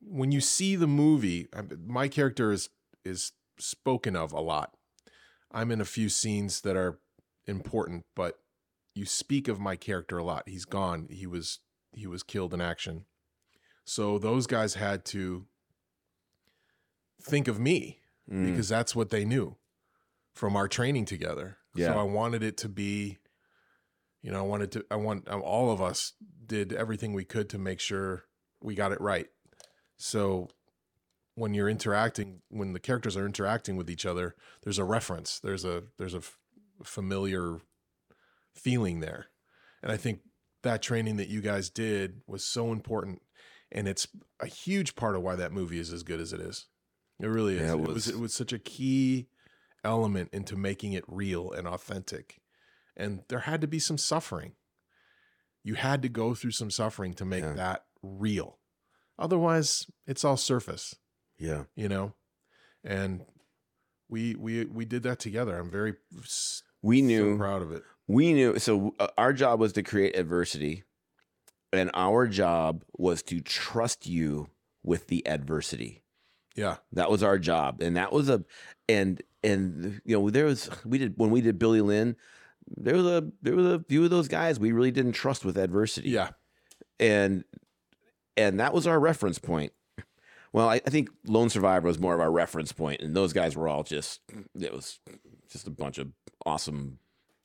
[0.00, 1.48] when you see the movie,
[1.86, 2.68] my character is
[3.04, 4.74] is spoken of a lot.
[5.50, 6.98] I'm in a few scenes that are
[7.46, 8.38] important, but
[8.94, 10.48] you speak of my character a lot.
[10.48, 11.08] He's gone.
[11.10, 11.58] He was
[11.92, 13.04] he was killed in action.
[13.84, 15.46] So those guys had to
[17.20, 18.44] think of me Mm.
[18.46, 19.56] because that's what they knew
[20.38, 21.56] from our training together.
[21.74, 21.88] Yeah.
[21.88, 23.18] So I wanted it to be,
[24.22, 26.12] you know, I wanted to, I want, um, all of us
[26.46, 28.22] did everything we could to make sure
[28.62, 29.26] we got it right.
[29.96, 30.48] So
[31.34, 35.64] when you're interacting, when the characters are interacting with each other, there's a reference, there's
[35.64, 36.38] a, there's a f-
[36.84, 37.58] familiar
[38.54, 39.26] feeling there.
[39.82, 40.20] And I think
[40.62, 43.22] that training that you guys did was so important,
[43.72, 44.06] and it's
[44.38, 46.66] a huge part of why that movie is as good as it is.
[47.20, 47.62] It really is.
[47.62, 47.94] Yeah, it it, was.
[47.94, 48.08] was.
[48.08, 49.26] it was such a key
[49.88, 52.40] element into making it real and authentic,
[52.96, 54.52] and there had to be some suffering.
[55.64, 57.54] You had to go through some suffering to make Yeah.
[57.54, 58.58] that real.
[59.18, 60.94] Otherwise, it's all surface
[61.38, 61.64] Yeah.
[61.74, 62.14] you know
[62.84, 63.24] and
[64.08, 65.94] we we we did that together i'm very
[66.82, 70.16] We so knew proud of it we knew so uh, our job was to create
[70.16, 70.84] adversity
[71.72, 74.48] and our job was to trust you
[74.84, 76.04] with the adversity
[76.58, 76.76] yeah.
[76.92, 78.44] That was our job and that was a
[78.88, 82.16] and and you know there was we did when we did billy lynn
[82.76, 85.56] there was a there was a few of those guys we really didn't trust with
[85.56, 86.10] adversity.
[86.10, 86.30] Yeah.
[86.98, 87.44] And
[88.36, 89.72] and that was our reference point.
[90.52, 93.56] Well I, I think lone survivor was more of our reference point and those guys
[93.56, 94.20] were all just
[94.60, 94.98] it was
[95.48, 96.08] just a bunch of
[96.44, 96.98] awesome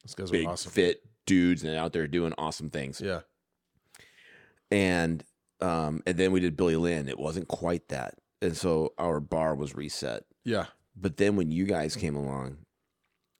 [0.04, 0.72] those guys big awesome.
[0.72, 3.00] fit dudes and out there doing awesome things.
[3.00, 3.22] Yeah.
[4.72, 5.24] And
[5.62, 7.08] um and then we did billy lynn.
[7.08, 10.24] It wasn't quite that and so our bar was reset.
[10.44, 10.66] Yeah.
[10.96, 12.58] But then when you guys came along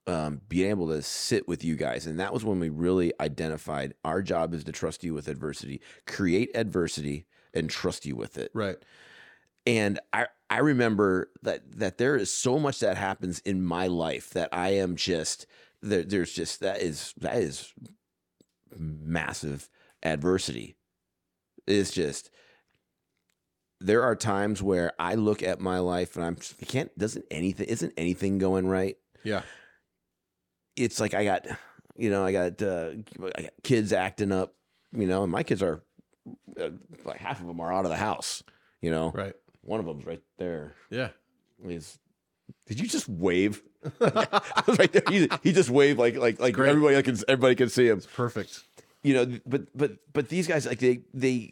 [0.06, 3.94] um being able to sit with you guys and that was when we really identified
[4.04, 8.52] our job is to trust you with adversity create adversity and trust you with it.
[8.54, 8.76] Right.
[9.66, 14.32] And i i remember that that there is so much that happens in my life
[14.32, 15.46] that i am just
[15.82, 17.74] there, there's just that is that is
[18.78, 19.70] massive
[20.02, 20.76] adversity.
[21.68, 22.30] It's just
[23.84, 27.68] there are times where i look at my life and i'm I can't doesn't anything
[27.68, 29.42] isn't anything going right yeah
[30.76, 31.46] it's like i got
[31.98, 32.92] you know i got uh
[33.36, 34.56] I got kids acting up
[34.96, 35.84] you know and my kids are
[36.60, 36.70] uh,
[37.06, 38.44] like half of them are out of the house
[38.82, 40.76] you know right one of them's right there.
[40.90, 41.10] yeah
[41.66, 41.98] He's,
[42.68, 43.64] did you just wave?
[44.02, 45.04] I was right there.
[45.10, 46.70] He, he just waved like like like Great.
[46.70, 48.02] everybody can everybody can see him.
[48.16, 48.62] perfect
[49.04, 51.52] You know, but but but these guys like they they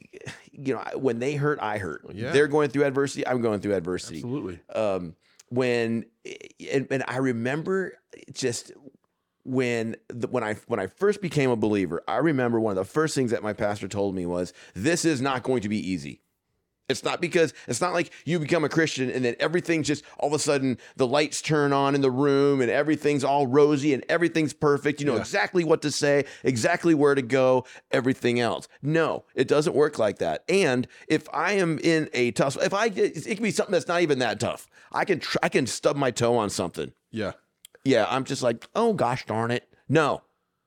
[0.51, 2.05] you know when they hurt, I hurt.
[2.13, 2.31] Yeah.
[2.31, 3.25] They're going through adversity.
[3.27, 4.17] I'm going through adversity.
[4.17, 5.15] absolutely Um,
[5.49, 6.05] when
[6.71, 7.93] and, and I remember
[8.31, 8.71] just
[9.43, 12.91] when the, when I when I first became a believer, I remember one of the
[12.91, 16.21] first things that my pastor told me was, "This is not going to be easy."
[16.91, 20.27] It's not because it's not like you become a Christian and then everything's just all
[20.27, 24.03] of a sudden the lights turn on in the room and everything's all rosy and
[24.09, 24.99] everything's perfect.
[24.99, 25.21] You know Yeah.
[25.21, 28.67] exactly what to say, exactly where to go, everything else.
[28.81, 30.43] No, it doesn't work like that.
[30.47, 34.01] And if I am in a tough, if I it can be something that's not
[34.01, 34.67] even that tough.
[34.91, 36.91] I can tr- I can stub my toe on something.
[37.11, 37.31] yeah
[37.85, 39.67] Yeah, I'm just like, oh gosh darn it.
[39.89, 40.21] No,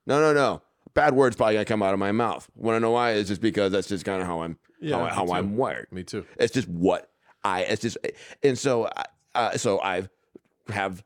[0.06, 0.62] no, no, no.
[0.94, 2.48] Bad words probably gonna come out of my mouth.
[2.54, 3.12] Want to know why?
[3.12, 5.36] It's just because that's just kind of how I'm Yeah, how, me how.
[5.38, 5.88] I'm wired.
[5.90, 7.10] me too It's just what
[7.42, 7.62] I.
[7.62, 7.98] It's just,
[8.42, 9.04] and so, I-
[9.34, 10.08] uh, so I
[10.68, 11.02] have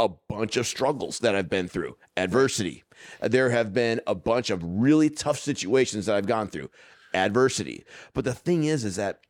[0.00, 2.82] a bunch of struggles that I've been through, adversity.
[3.22, 6.68] There have been a bunch of really tough situations that I've gone through,
[7.14, 7.84] adversity.
[8.12, 9.20] But the thing is, is that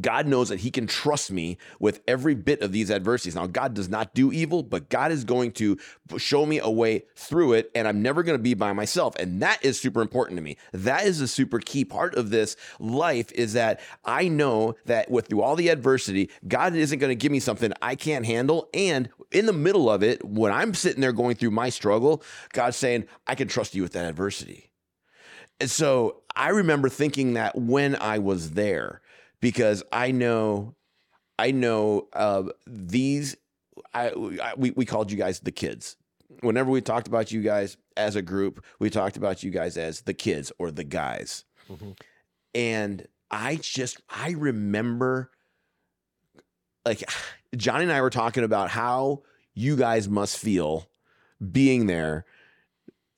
[0.00, 3.34] God knows that He can trust me with every bit of these adversities.
[3.34, 5.78] Now, God does not do evil, but God is going to
[6.16, 9.14] show me a way through it, and I'm never going to be by myself.
[9.16, 10.56] And that is super important to me.
[10.72, 15.28] That is a super key part of this life is that I know that with
[15.28, 18.68] through all the adversity, God isn't going to give me something I can't handle.
[18.74, 22.76] And in the middle of it, when I'm sitting there going through my struggle, God's
[22.76, 24.70] saying, I can trust you with that adversity.
[25.60, 29.00] And so I remember thinking that when I was there,
[29.40, 30.74] because I know,
[31.38, 33.36] I know uh, these.
[33.92, 34.08] I,
[34.42, 35.96] I we we called you guys the kids.
[36.40, 40.02] Whenever we talked about you guys as a group, we talked about you guys as
[40.02, 41.44] the kids or the guys.
[41.70, 41.96] Mhm.
[42.54, 45.30] And I just I remember,
[46.84, 47.04] like
[47.56, 49.22] Johnny and I were talking about how
[49.54, 50.88] you guys must feel
[51.52, 52.24] being there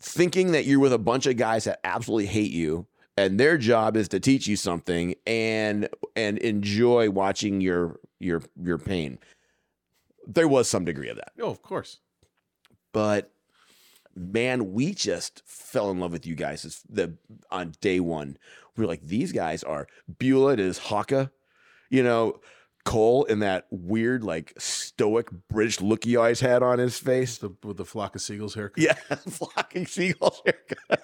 [0.01, 2.87] thinking that you're with a bunch of guys that absolutely hate you
[3.19, 8.79] and their job is to teach you something and and enjoy watching your your your
[8.79, 9.19] pain.
[10.27, 11.33] There was some degree of that.
[11.41, 11.99] Oh of course.
[12.93, 13.33] But
[14.15, 17.15] man we just fell in love with you guys It's the
[17.51, 18.37] on day one.
[18.77, 19.89] We were like these guys are
[20.19, 21.31] Beulah is Haka
[21.91, 22.41] you know
[22.85, 27.37] Cole in that weird like stoic British look he always had on his face.
[27.37, 28.83] the, with the flock of seagulls haircut.
[28.83, 28.95] Yeah,
[29.29, 30.98] flocking seagulls haircut.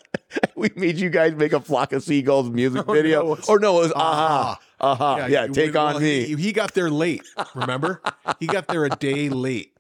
[0.64, 3.22] We made you guys make a flock of seagulls music oh, No, video.
[3.34, 4.00] no, or no, it was uh-huh.
[4.00, 4.94] uh-huh, uh-huh.
[4.94, 5.14] aha.
[5.16, 5.26] Aha.
[5.26, 6.24] Yeah, you- take well, on me.
[6.24, 7.22] He, he got there late.
[7.54, 8.00] Remember,
[8.40, 9.76] he got there a day late.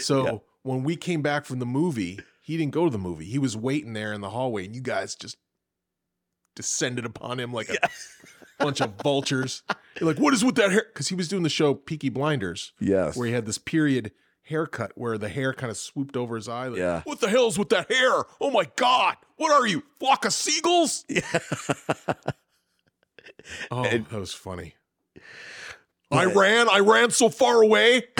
[0.00, 0.38] So Yeah.
[0.62, 3.24] when we came back from the movie, he didn't go to the movie.
[3.26, 5.36] He was waiting there in the hallway, and you guys just
[6.56, 7.88] descended upon him like a
[8.58, 9.62] bunch of vultures.
[10.00, 12.72] You're like, "What is with that hair?" Because he was doing the show Peaky Blinders,
[12.80, 13.16] yes.
[13.16, 14.12] where he had this period
[14.42, 16.68] haircut where the hair kind of swooped over his eye.
[16.68, 17.02] Like, Yeah.
[17.04, 18.24] What the hell's with that hair?
[18.40, 19.16] Oh my god!
[19.36, 19.82] What are you?
[19.98, 21.04] Flock of seagulls?
[21.08, 21.22] Yeah.
[23.70, 24.74] Oh, And- that was funny.
[26.10, 26.68] I ran.
[26.68, 28.02] I ran so far away.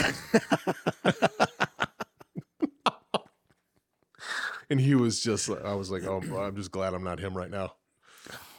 [4.69, 5.49] and he was just.
[5.49, 7.73] I was like, oh, I'm just glad I'm not him right now.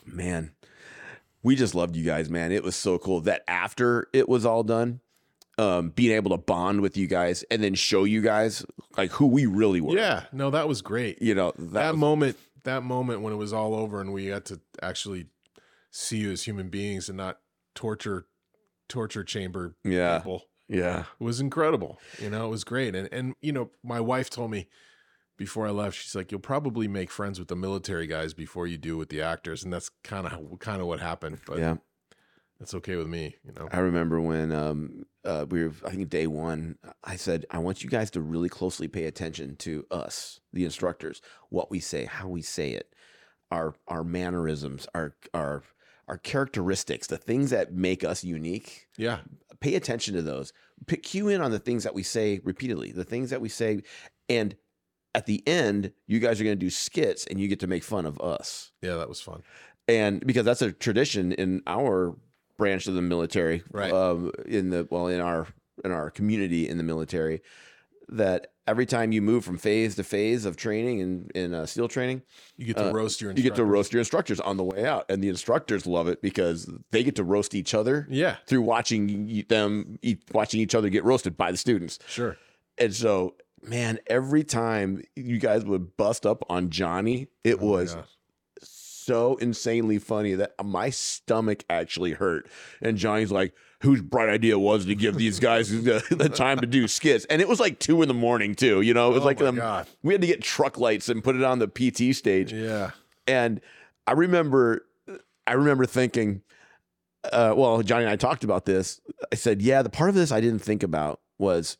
[0.04, 0.52] man,
[1.42, 2.52] we just loved you guys, man.
[2.52, 5.00] It was so cool that after it was all done,
[5.62, 8.64] um, being able to bond with you guys and then show you guys
[8.96, 9.96] like who we really were.
[9.96, 11.20] Yeah, no, that was great.
[11.22, 14.28] You know, that, that was- moment that moment when it was all over and we
[14.28, 15.26] got to actually
[15.90, 17.38] see you as human beings and not
[17.74, 18.26] torture
[18.88, 20.18] torture chamber yeah.
[20.18, 21.00] people Yeah.
[21.20, 24.50] it was incredible you know it was great and and you know my wife told
[24.50, 24.68] me
[25.36, 28.78] before i left she's like you'll probably make friends with the military guys before you
[28.78, 31.76] do with the actors and that's kind of kind of what happened but yeah.
[32.62, 36.08] That's okay with me you know I remember when um, uh, we were, I think
[36.08, 40.40] day one, I said, I want you guys to really closely pay attention to us,
[40.52, 42.94] the instructors, what we say, how we say it,
[43.50, 45.62] our our mannerisms, our our
[46.08, 48.88] our characteristics, the things that make us unique.
[48.96, 49.20] yeah
[49.60, 50.52] Pay attention to those.
[50.86, 53.82] Pick cue in on the things that we say repeatedly, the things that we say,
[54.28, 54.56] and
[55.14, 57.84] at the end, you guys are going to do skits, and you get to make
[57.84, 59.42] fun of us yeah that was fun
[59.88, 62.16] and because that's a tradition in our
[62.56, 63.92] branch of the military, Right.
[63.92, 65.46] Um, in the well, in our
[65.84, 67.42] in our community in the military,
[68.08, 71.88] that every time you move from phase to phase of training in in uh, SEAL
[71.88, 72.22] training,
[72.56, 73.72] you get to Uh, roast your you get to instructors.
[73.72, 77.16] roast your instructors on the way out, and the instructors love it because they get
[77.16, 81.50] to roast each other yeah through watching them eat, watching each other get roasted by
[81.50, 81.98] the students.
[82.06, 82.36] sure
[82.78, 87.96] And so, man, every time you guys would bust up on Johnny, it Oh was.
[89.04, 92.48] So insanely funny that my stomach actually hurt.
[92.80, 96.66] And Johnny's like, whose bright idea was to give these guys the, the time to
[96.66, 97.24] do skits?
[97.26, 98.80] And it was like two in the morning too.
[98.80, 99.56] You know, it was Oh like um,
[100.02, 102.52] we had to get truck lights and put it on the PT stage.
[102.52, 102.90] yeah
[103.26, 103.60] And
[104.06, 104.86] I remember,
[105.46, 106.42] I remember thinking,
[107.32, 109.00] uh, well, Johnny and I talked about this.
[109.32, 111.76] I said, yeah, the part of this I didn't think about was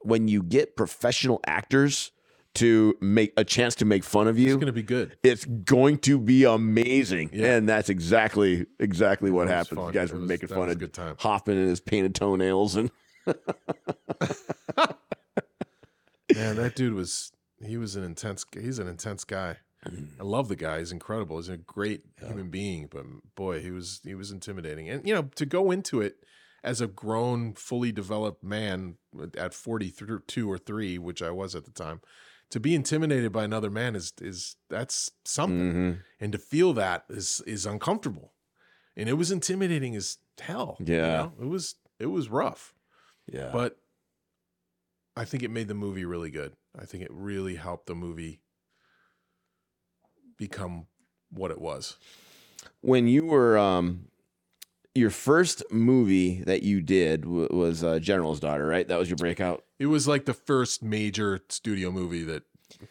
[0.00, 2.12] when you get professional actors
[2.56, 4.48] to make a chance to make fun of you.
[4.54, 7.30] it's gonna be good it's going to be amazing.
[7.32, 7.56] Yeah.
[7.56, 9.80] And that's exactly exactly what happened.
[9.86, 12.76] You guys It were was- making fun of good time Hoffman and his painted toenails
[12.76, 12.90] and
[16.34, 17.32] Man, that dude was
[17.64, 18.60] he was an intense guy.
[18.60, 19.56] he's an intense guy.
[19.86, 20.08] Mm.
[20.20, 20.80] I love the guy.
[20.80, 21.36] He's incredible.
[21.36, 22.28] He's a great Yeah.
[22.28, 23.04] human being, but
[23.36, 24.88] boy, he was he was intimidating.
[24.88, 26.16] And you know, to go into it
[26.64, 28.96] as a grown, fully developed man
[29.38, 32.00] at 42 or 3, which I was at the time,
[32.50, 35.72] to be intimidated by another man is is that's something.
[35.72, 36.02] Mhm.
[36.20, 38.32] And to feel that is is uncomfortable.
[38.96, 40.76] And it was intimidating as hell.
[40.80, 41.16] you Yeah.
[41.16, 41.32] know?
[41.40, 42.74] It was it was rough.
[43.26, 43.50] yeah.
[43.52, 43.78] But
[45.16, 46.54] I think it made the movie really good.
[46.78, 48.42] I think it really helped the movie
[50.36, 50.86] become
[51.30, 51.96] what it was.
[52.80, 54.08] when you were um
[54.96, 58.86] your first movie that you did w- was uh, General's Daughter, right?
[58.88, 59.64] That was your breakout.
[59.78, 62.42] It was like the first major studio movie that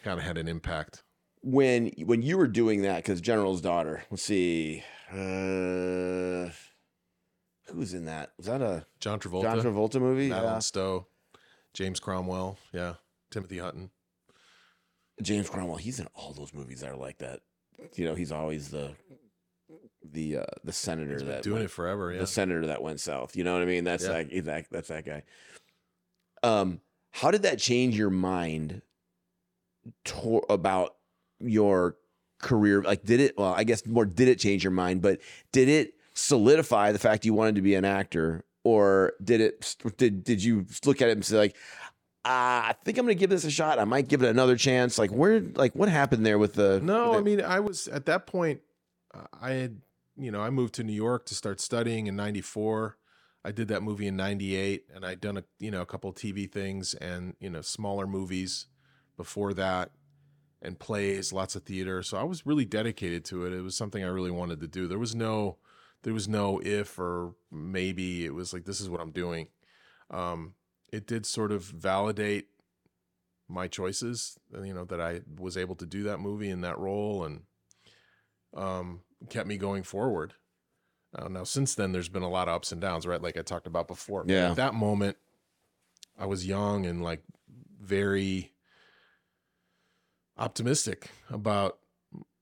[0.04, 1.02] kind of had an impact.
[1.42, 4.02] When when you were doing that, because General's Daughter.
[4.10, 4.82] Let's see,
[5.12, 6.50] uh,
[7.72, 8.32] who's in that?
[8.36, 10.28] Was that a John Travolta, John Travolta movie?
[10.28, 10.58] Madeleine Yeah.
[10.60, 11.06] Stowe,
[11.74, 12.94] James Cromwell, yeah,
[13.30, 13.90] Timothy Hutton.
[15.22, 17.40] James Cromwell, he's in all those movies that are like that.
[17.94, 18.94] You know, he's always the
[20.12, 22.12] the uh, the senator that doing went, it forever.
[22.12, 23.36] Yeah, the senator that went south.
[23.36, 23.84] You know what I mean?
[23.84, 24.22] That's Yeah.
[24.22, 25.22] that, that that's that guy.
[26.42, 26.80] Um,
[27.12, 28.82] how did that change your mind
[30.06, 30.96] to, about
[31.40, 31.96] your
[32.40, 32.82] career?
[32.82, 33.36] Like, did it?
[33.38, 34.04] Well, I guess more.
[34.04, 35.02] Did it change your mind?
[35.02, 35.20] But
[35.52, 39.76] did it solidify the fact you wanted to be an actor, or did it?
[39.96, 41.56] Did did you look at it and say like?
[42.28, 43.78] "Ah, I think I'm gonna give this a shot.
[43.78, 44.98] I might give it another chance.
[44.98, 46.80] Like where, like what happened there with the?
[46.80, 48.60] No, with I mean, I was at that point.
[49.14, 49.80] uh, I had,
[50.16, 52.96] you know, I moved to New York to start studying in '94.
[53.44, 56.50] I did that movie in '98, and I'd done a, you know, a couple TV
[56.50, 58.66] things and you know, smaller movies
[59.16, 59.90] before that,
[60.62, 62.02] and plays, lots of theater.
[62.02, 63.52] So I was really dedicated to it.
[63.52, 64.86] It was something I really wanted to do.
[64.88, 65.58] There was no,
[66.02, 68.24] there was no if or maybe.
[68.24, 69.48] It was like this is what I'm doing.
[70.10, 70.54] Um,
[70.92, 72.48] it did sort of validate
[73.48, 77.24] my choices you know that i was able to do that movie in that role
[77.24, 77.42] and
[78.54, 80.34] um kept me going forward.
[81.16, 83.22] Uh, now since then there's been a lot of ups and downs right?
[83.22, 84.24] Like i talked about before.
[84.26, 84.50] Yeah.
[84.50, 85.16] at that moment
[86.18, 87.22] i was young and like
[87.80, 88.52] very
[90.36, 91.78] optimistic about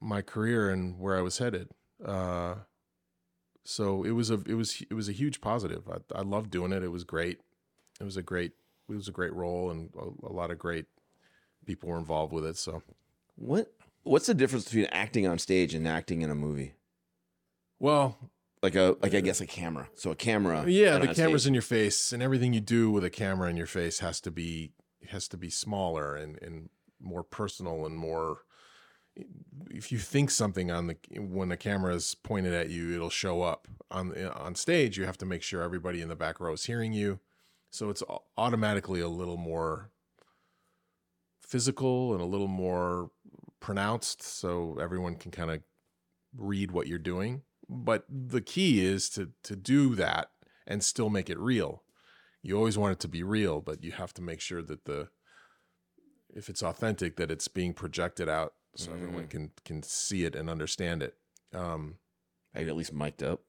[0.00, 1.68] my career and where i was headed.
[2.04, 2.56] Uh
[3.64, 5.88] so it was a it was it was a huge positive.
[5.88, 6.82] I, I loved doing it.
[6.82, 7.40] It was great.
[8.00, 8.52] It was a great
[8.88, 10.84] it was a great role, and a, a lot of great
[11.64, 12.58] people were involved with it.
[12.58, 12.82] So,
[13.36, 13.72] What
[14.04, 16.74] what's the difference between acting on stage and acting in a movie?
[17.80, 18.16] well,
[18.62, 19.88] Like a like I uh, guess a camera.
[19.94, 20.64] So a camera.
[20.66, 21.48] yeah, the camera's stage.
[21.48, 24.30] in your face, and everything you do with a camera in your face has to
[24.30, 24.72] be
[25.10, 28.38] has to be smaller and and more personal and more.
[29.70, 33.42] If you think something on the when the camera is pointed at you, it'll show
[33.42, 34.96] up on on stage.
[34.96, 37.20] You have to make sure everybody in the back row is hearing you,
[37.70, 38.02] so it's
[38.38, 39.90] automatically a little more
[41.40, 43.10] physical and a little more
[43.64, 45.62] pronounced, so everyone can kind of
[46.36, 47.42] read what you're doing.
[47.68, 50.30] But the key is to to do that
[50.66, 51.82] and still make it real.
[52.42, 55.08] You always want it to be real, but you have to make sure that the
[56.28, 60.50] if it's authentic that it's being projected out so everyone can can see it and
[60.50, 61.14] understand it.
[61.54, 61.96] Um
[62.54, 63.40] at least mic'd up.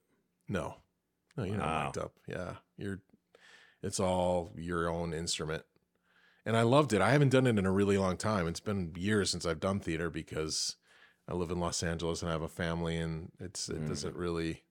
[0.47, 0.78] no.
[1.38, 1.86] No, you're not Wow.
[1.88, 2.13] mic'd up.
[2.28, 2.53] Yeah.
[2.78, 3.01] You're
[3.84, 5.63] it's all your own instrument.
[6.45, 7.01] And I loved it.
[7.01, 8.47] I haven't done it in a really long time.
[8.47, 10.75] It's been years since I've done theater because
[11.27, 13.87] I live in Los Angeles and I have a family and it's it Mm.
[13.87, 14.63] doesn't really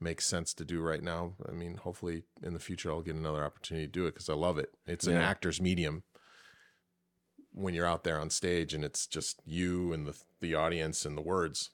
[0.00, 1.34] make sense to do right now.
[1.46, 4.34] I mean, hopefully in the future I'll get another opportunity to do it because I
[4.34, 4.70] love it.
[4.86, 6.02] It's an actor's medium
[7.52, 11.16] when you're out there on stage and it's just you and the the audience and
[11.16, 11.70] the words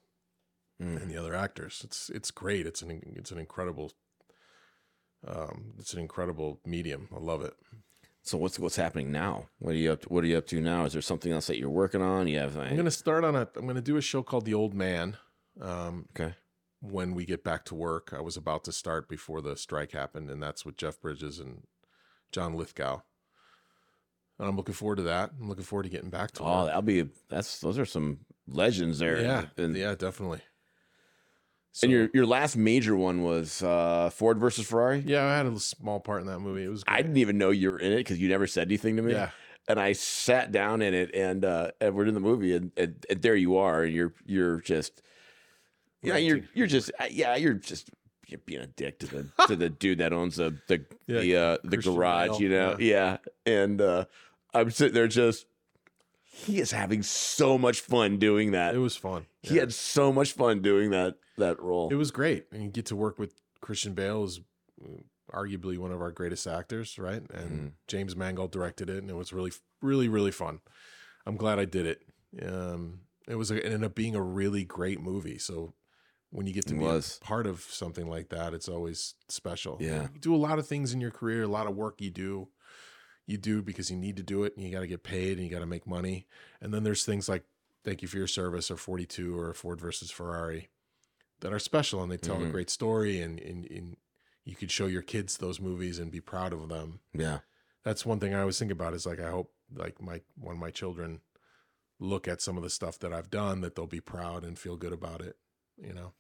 [0.81, 1.01] Mm.
[1.01, 1.83] and the other actors.
[1.85, 2.67] It's it's great.
[2.67, 3.93] It's an it's an incredible
[5.27, 7.09] um it's an incredible medium.
[7.15, 7.55] I love it.
[8.25, 9.49] So what's what's happening now?
[9.59, 10.85] What are you up to, what are you up to now?
[10.85, 12.29] Is there something else that you're working on?
[12.29, 14.75] You have I'm gonna start on a I'm gonna do a show called The Old
[14.75, 15.17] Man.
[15.61, 16.35] Um Okay.
[16.81, 18.13] when we get back to work.
[18.17, 21.63] I was about to start before the strike happened, and that's with Jeff Bridges and
[22.31, 23.01] John Lithgow.
[24.39, 25.31] And I'm looking forward to that.
[25.41, 26.67] I'm looking forward to getting back to Oh, work.
[26.67, 29.21] that'll be that's those are some legends there.
[29.21, 30.41] yeah, And, yeah, definitely.
[31.75, 35.03] So, and your your last major one was uh, Ford versus Ferrari.
[35.07, 36.65] yeah, I had a small part in that movie.
[36.65, 38.97] It was I didn't even know you were in it because you never said anything
[38.97, 39.13] to me.
[39.13, 39.31] yeah,
[39.69, 43.05] and I sat down in it, and uh, and we're in the movie, and, and,
[43.09, 45.01] and there you are, and you're you're just,
[46.03, 47.89] yeah, you're you're just, uh, yeah, you're just
[48.27, 51.37] you're being a dick to the to the dude that owns the the Yeah, the
[51.37, 53.17] uh, the garage, Bale, you know, yeah,
[53.47, 54.05] and uh,
[54.53, 55.47] I'm sitting there just,
[56.35, 58.75] he is having so much fun doing that.
[58.75, 59.27] it was fun.
[59.43, 59.61] he Yeah.
[59.61, 61.89] had so much fun doing that that role.
[61.91, 64.41] It was great, and you get to work with Christian Bale, is
[65.33, 67.23] arguably one of our greatest actors, right?
[67.31, 67.73] And Mhm.
[67.87, 70.61] James Mangold directed it, and it was really, really, really fun.
[71.27, 72.03] I'm glad I did it.
[72.47, 75.39] Um, it was, a, it ended up being a really great movie.
[75.39, 75.75] So
[76.31, 77.19] when you get to It be was.
[77.23, 79.79] part of something like that, it's always special.
[79.81, 80.09] Yeah.
[80.15, 82.49] you do a lot of things in your career, a lot of work you do.
[83.33, 85.45] You do because you need to do it, and you got to get paid, and
[85.47, 86.27] you got to make money.
[86.61, 87.45] And then there's things like
[87.83, 90.69] "Thank You for Your Service" or "42" or "Ford versus Ferrari"
[91.41, 92.49] that are special, and they tell Mhm.
[92.49, 93.97] a great story, and, and and
[94.45, 97.01] you could show your kids those movies and be proud of them.
[97.15, 97.41] yeah,
[97.85, 100.61] That's one thing I always think about is like I hope like my one of
[100.61, 101.21] my children
[101.99, 104.77] look at some of the stuff that I've done that they'll be proud and feel
[104.77, 105.37] good about it.
[105.77, 106.13] You know.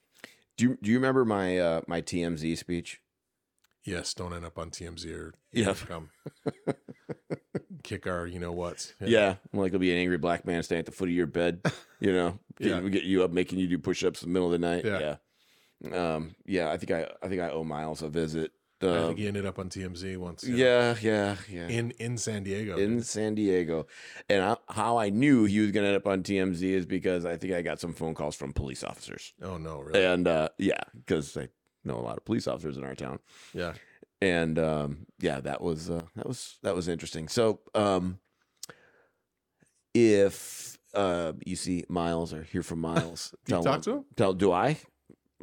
[0.56, 3.00] do you do you remember my uh, my TMZ speech?
[3.84, 5.74] Yes, don't end up on TMZ or Yeah.
[5.74, 6.10] come
[7.82, 8.92] kick our you know what.
[9.00, 11.60] Yeah, like it'll be an angry black man standing at the foot of your bed,
[12.00, 12.80] you know, Yeah.
[12.80, 14.84] get, get you up, making you do push-ups in the middle of the night.
[14.84, 15.16] Yeah.
[15.84, 16.70] yeah, um, yeah.
[16.70, 18.52] I think I, I think I owe Miles a visit.
[18.80, 20.42] I Uh, think he ended up on TMZ once.
[20.44, 21.68] yeah, yeah, yeah.
[21.68, 22.76] In in San Diego.
[22.76, 23.86] In San Diego,
[24.28, 27.24] and I, how I knew he was going to end up on TMZ is because
[27.24, 30.04] I think I got some phone calls from police officers, oh no, really?
[30.04, 31.48] and uh, yeah, because I
[31.84, 33.18] know a lot of police officers in our town.
[33.54, 33.74] Yeah.
[34.20, 37.28] and um, yeah, that was uh, that was that was interesting.
[37.28, 38.18] So, um,
[39.94, 43.90] if uh, you see Miles or hear from Miles, Do you tell talk him- to
[43.98, 44.04] him?
[44.16, 44.66] Tell do I?
[44.66, 44.76] I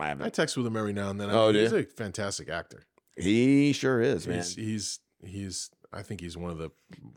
[0.06, 0.34] I haven't.
[0.34, 1.30] text with him every now and then.
[1.30, 1.78] I Oh, mean, do he's you?
[1.80, 2.84] a fantastic actor.
[3.18, 4.38] He sure is, man.
[4.38, 6.70] He's he's he's I think he's one of the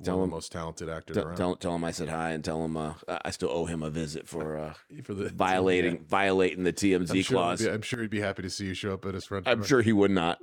[0.02, 1.36] Tell one of him- the most talented actors around.
[1.36, 2.94] tell, tell him I said hi, and tell him uh,
[3.24, 6.98] I still owe him a visit for uh, for the violating violating the Yeah.
[6.98, 7.62] TMZ I'm sure, clause.
[7.62, 9.46] be, I'm sure he'd be happy to see you show up at his front.
[9.46, 9.66] I'm door.
[9.66, 10.38] sure he would not.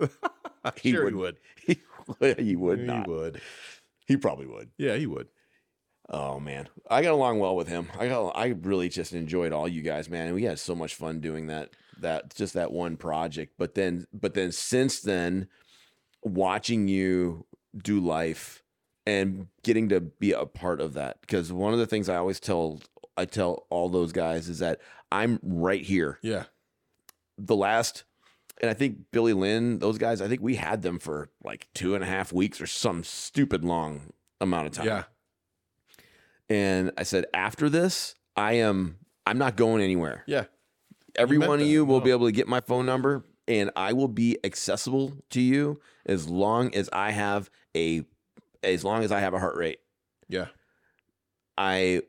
[0.63, 1.13] I'm he sure would.
[1.13, 1.37] he would.
[1.65, 1.79] He,
[2.19, 3.41] would- he would he would.
[4.05, 4.69] He probably would.
[4.77, 5.27] Yeah, he would.
[6.11, 7.87] Oh man, I got along well with him.
[7.99, 10.25] I got, I really just enjoyed all you guys, man.
[10.27, 11.69] And we had so much fun doing that.
[12.01, 13.53] That just that one project.
[13.59, 15.49] But then, but then since then,
[16.23, 17.45] watching you
[17.77, 18.63] do life
[19.05, 22.39] and getting to be a part of that, because one of the things I always
[22.39, 22.79] tell
[23.17, 24.79] I tell all those guys is that
[25.11, 26.19] I'm right here.
[26.21, 26.45] Yeah.
[27.37, 28.03] The last.
[28.61, 31.95] And I think Billy Lynn, those guys, I think we had them for like two
[31.95, 34.11] and a half weeks or some stupid long
[34.41, 34.85] amount of time.
[34.85, 35.03] Yeah.
[36.49, 40.23] And I said, after this, I am I'm not going anywhere.
[40.27, 40.45] Yeah.
[41.15, 42.05] Every meant one of you will No.
[42.05, 46.27] be able to get my phone number and I will be accessible to you as
[46.29, 48.03] long as I have a
[48.63, 49.79] as long as I have a heart rate,
[50.27, 50.47] Yeah.
[51.57, 52.01] I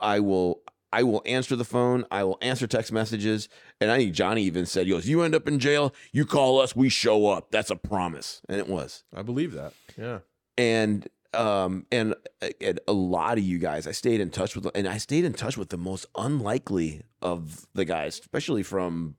[0.00, 0.60] I will
[0.92, 2.04] I will answer the phone.
[2.10, 3.48] I will answer text messages.
[3.80, 6.60] And I think Johnny even said, "He goes, you end up in jail, you call
[6.60, 7.50] us, we show up.
[7.50, 9.02] That's a promise." And it was.
[9.14, 9.72] I believe that.
[9.98, 10.20] Yeah.
[10.56, 12.14] and um and,
[12.60, 15.32] and a lot of you guys i stayed in touch with and i stayed in
[15.32, 19.16] touch with the most unlikely of the guys especially from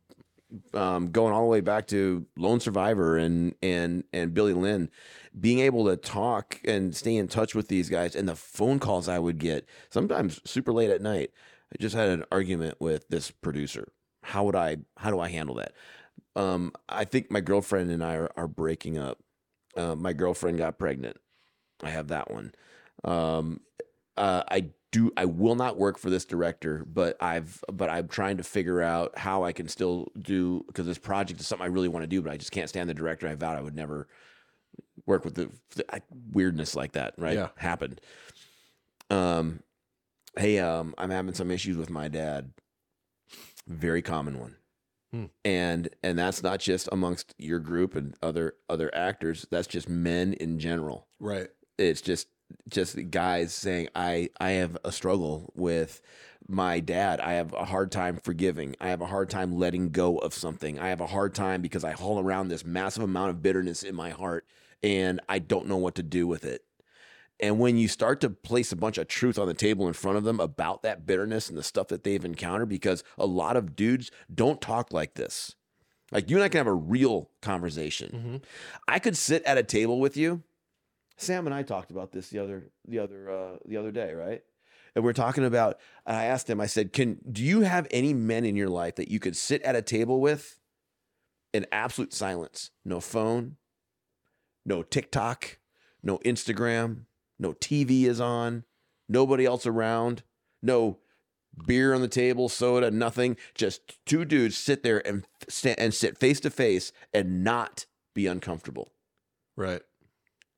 [0.74, 4.90] um going all the way back to lone survivor and and and billy lynn
[5.40, 9.08] being able to talk and stay in touch with these guys and the phone calls
[9.08, 11.32] i would get sometimes super late at night.
[11.74, 13.88] I just had an argument with this producer.
[14.24, 15.74] How would i how do i handle that?
[16.36, 19.20] Um i think my girlfriend and i are, are breaking up.
[19.76, 21.18] Uh, my girlfriend got pregnant.
[21.84, 22.54] I have that one.
[23.04, 23.60] Um,
[24.18, 25.12] uh, I do.
[25.18, 27.64] I will not work for this director, but I've.
[27.72, 31.48] But I'm trying to figure out how I can still do because this project is
[31.48, 33.28] something I really want to do, but I just can't stand the director.
[33.28, 34.08] I vowed I would never
[35.06, 37.14] work with the, the weirdness like that.
[37.18, 37.36] Right?
[37.36, 37.50] Yeah.
[37.58, 38.02] Happened.
[39.10, 39.62] Um,
[40.38, 42.52] hey, um, I'm having some issues with my dad.
[43.68, 44.56] Very common one.
[45.12, 45.26] Hmm.
[45.44, 49.46] And and that's not just amongst your group and other other actors.
[49.52, 51.48] That's just men in general Right.
[51.78, 52.28] it's just
[52.70, 56.02] just guys saying i i have a struggle with
[56.48, 57.20] my dad.
[57.20, 58.76] I have a hard time forgiving.
[58.80, 60.80] I have a hard time letting go of something.
[60.80, 63.96] I have a hard time because i haul around this massive amount of bitterness in
[63.96, 64.46] my heart
[64.84, 66.62] and i don't know what to do with it.
[67.40, 70.18] And when you start to place a bunch of truth on the table in front
[70.18, 73.76] of them about that bitterness and the stuff that they've encountered because a lot of
[73.76, 75.56] dudes don't talk like this.
[76.12, 78.12] Like you and i can have a real conversation.
[78.14, 78.36] Mm-hmm.
[78.88, 80.44] I could sit at a table with you.
[81.18, 84.42] Sam and I talked about this the other the other uh, the other day, right?
[84.96, 85.80] And we're talking about.
[86.06, 86.62] I asked him.
[86.62, 89.62] I said, "Can do you have any men in your life that you could sit
[89.64, 90.58] at a table with
[91.54, 92.72] in absolute silence?
[92.84, 93.58] No phone,
[94.66, 95.60] no TikTok,
[96.04, 97.06] no Instagram,
[97.40, 98.64] no TV is on,
[99.08, 100.24] nobody else around,
[100.62, 101.00] no."
[101.66, 103.38] Beer on the table, soda, nothing.
[103.54, 108.28] Just two dudes sit there and sta- and sit face to face and not be
[108.28, 108.92] uncomfortable.
[109.56, 109.82] Right.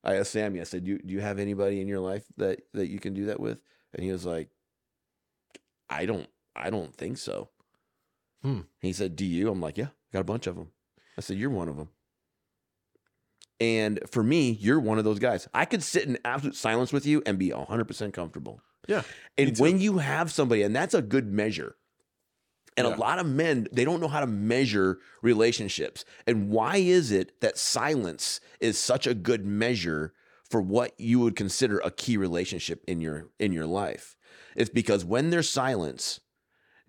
[0.08, 2.62] I asked Sammy, I said, do you, do you have anybody in your life that,
[2.74, 3.60] that you can do that with?
[3.94, 4.50] And he was like,
[5.90, 7.50] I don't, I don't think so.
[8.42, 8.62] Hmm.
[8.80, 9.50] He said, do you?
[9.52, 10.70] I'm like, yeah, got a bunch of them.
[11.18, 11.90] I said, you're one of them.
[13.60, 15.48] And for me, you're one of those guys.
[15.54, 18.62] I could sit in absolute silence with you and be 100% comfortable.
[18.88, 19.02] Yeah.
[19.38, 21.76] And when you have somebody, and that's a good measure.
[22.78, 22.96] And Yeah.
[22.96, 26.06] a lot of men, they don't know how to measure relationships.
[26.28, 30.14] And why is it that silence is such a good measure
[30.50, 34.16] for what you would consider a key relationship in your in your life?
[34.56, 36.20] It's because when there's silence,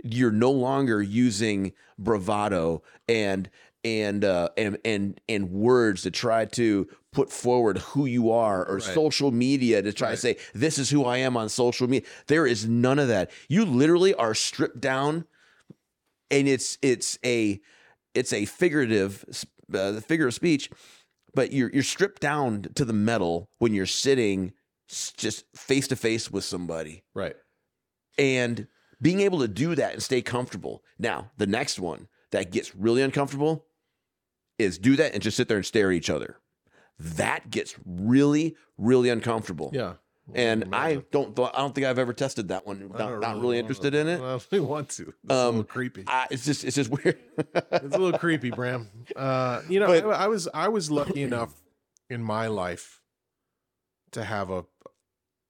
[0.04, 3.50] you're no longer using bravado and
[3.84, 8.74] and uh, and and and words to try to put forward who you are or
[8.76, 8.82] Right.
[8.82, 10.14] social media to try Right.
[10.14, 12.06] to say this is who I am on social media.
[12.26, 13.30] There is none of that.
[13.48, 15.24] You literally are stripped down,
[16.30, 17.60] and it's it's a
[18.14, 19.24] it's a figurative
[19.74, 20.70] uh, the figure of speech,
[21.34, 24.52] but you're you're stripped down to the metal when you're sitting
[24.88, 27.36] just face to face with somebody Right.
[28.18, 28.66] and
[29.02, 30.82] being able to do that and stay comfortable.
[30.98, 33.66] Now, the next one that gets really uncomfortable
[34.58, 36.36] is do that and just sit there and stare at each other.
[36.98, 39.70] That gets really, really uncomfortable.
[39.72, 39.94] Yeah.
[40.34, 42.88] And I don't, th- I don't think I've ever tested that one.
[42.90, 44.20] Not, not really wanna- interested in it.
[44.20, 45.08] I don't really want to.
[45.24, 46.04] It's a Um, little creepy.
[46.06, 47.18] I, it's just, it's just weird.
[47.72, 48.88] It's a little creepy, Bram.
[49.16, 51.54] Uh, you know, But- I, I was I was lucky enough
[52.10, 53.00] in my life
[54.12, 54.64] to have a,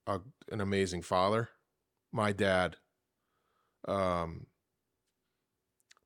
[0.07, 0.20] a
[0.53, 1.49] an amazing father.
[2.12, 2.76] My dad
[3.87, 4.47] um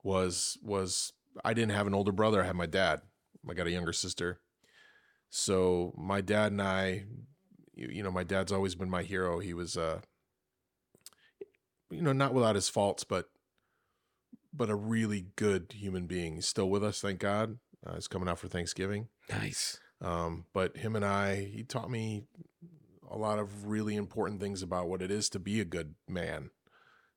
[0.03, 1.13] was was
[1.45, 3.03] I didn't have an older brother, I had my dad.
[3.49, 4.41] I got a younger sister.
[5.31, 7.05] So my dad and I
[7.75, 9.39] you, you know, my dad's always been my hero.
[9.39, 10.01] He was uh
[11.91, 13.29] you know, not without his faults, but
[14.53, 16.35] but a really good human being.
[16.35, 17.59] He's still with us, thank God.
[17.87, 19.09] Uh, he's coming out for Thanksgiving.
[19.31, 19.79] nice.
[20.01, 22.25] Um, but him and I, he taught me
[23.09, 26.51] a lot of really important things about what it is to be a good man,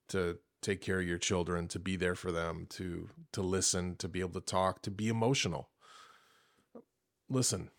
[0.10, 4.08] to take care of your children, to be there for them, to to listen, to
[4.08, 5.70] be able to talk, to be emotional.
[7.28, 7.72] Listen,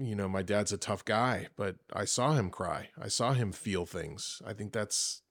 [0.00, 2.88] you know, my dad's a tough guy, but I saw him cry.
[3.00, 4.40] I saw him feel things.
[4.46, 5.22] I think that's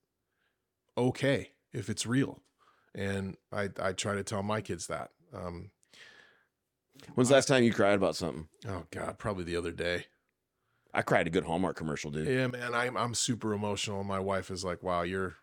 [0.98, 2.42] okay if it's real.
[2.96, 5.10] And I I try to tell my kids that.
[5.34, 5.72] Um,
[7.16, 8.48] When's the last time you cried about something?
[8.68, 10.06] oh God, probably the other day.
[10.94, 12.28] I cried a good Hallmark commercial, dude.
[12.28, 14.04] Yeah, man, I'm I'm super emotional.
[14.04, 15.36] My wife is like, "Wow, you're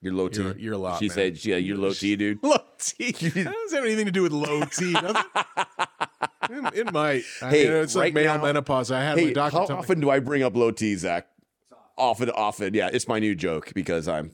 [0.00, 0.42] You're low T.
[0.42, 1.14] you're, you're a lot." she man.
[1.14, 2.38] said, yeah, you're low T, dude.
[2.42, 3.12] low T.
[3.12, 4.94] That doesn't have anything to do with low T.
[6.50, 6.92] it?
[6.92, 7.24] Might.
[7.42, 8.90] I Hey, mean, it's like male now- menopause.
[8.90, 11.26] I had my doctor how often do I bring up low T, Zach?
[11.96, 12.74] Often, often.
[12.74, 14.32] Yeah, it's my new joke because I'm,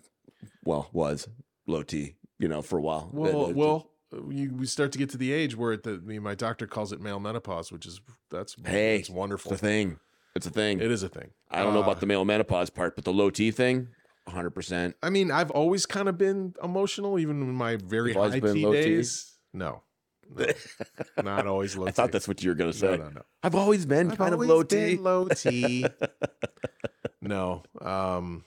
[0.64, 1.28] well, was
[1.66, 3.10] low T, you know, for a while.
[3.12, 3.90] Well, uh, well,
[4.30, 7.20] you, we start to get to the age where the, my doctor calls it male
[7.20, 8.00] menopause, which is
[8.30, 9.52] that's Hey, it's wonderful.
[9.52, 9.98] it's a thing.
[10.34, 10.80] It's a thing.
[10.80, 11.30] It is a thing.
[11.50, 13.88] I don't know Uh, about the male menopause part, but the low T thing,
[14.28, 14.94] 100%.
[15.02, 18.62] I mean, I've always kind of been emotional, even in my very high T T?
[18.72, 19.32] days.
[19.52, 19.82] No, no,
[21.22, 21.86] not always low.
[21.86, 22.96] I thought that's what you were going to say.
[22.96, 23.22] no, no.
[23.42, 24.96] I've always been I've kind of low T.
[24.96, 25.86] Low T.
[27.22, 28.44] no, um,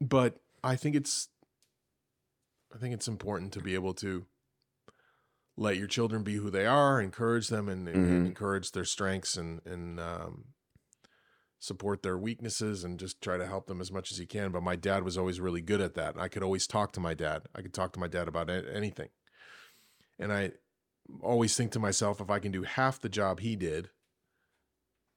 [0.00, 1.28] but I think it's,
[2.74, 4.26] I think it's important to be able to
[5.56, 8.26] let your children be who they are, encourage them, and, and Mhm.
[8.26, 10.46] encourage their strengths, and and um,
[11.60, 14.50] support their weaknesses, and just try to help them as much as you can.
[14.50, 16.18] But my dad was always really good at that.
[16.18, 17.42] I could always talk to my dad.
[17.54, 19.10] I could talk to my dad about anything,
[20.18, 20.52] and I
[21.22, 23.90] always think to myself, if I can do half the job he did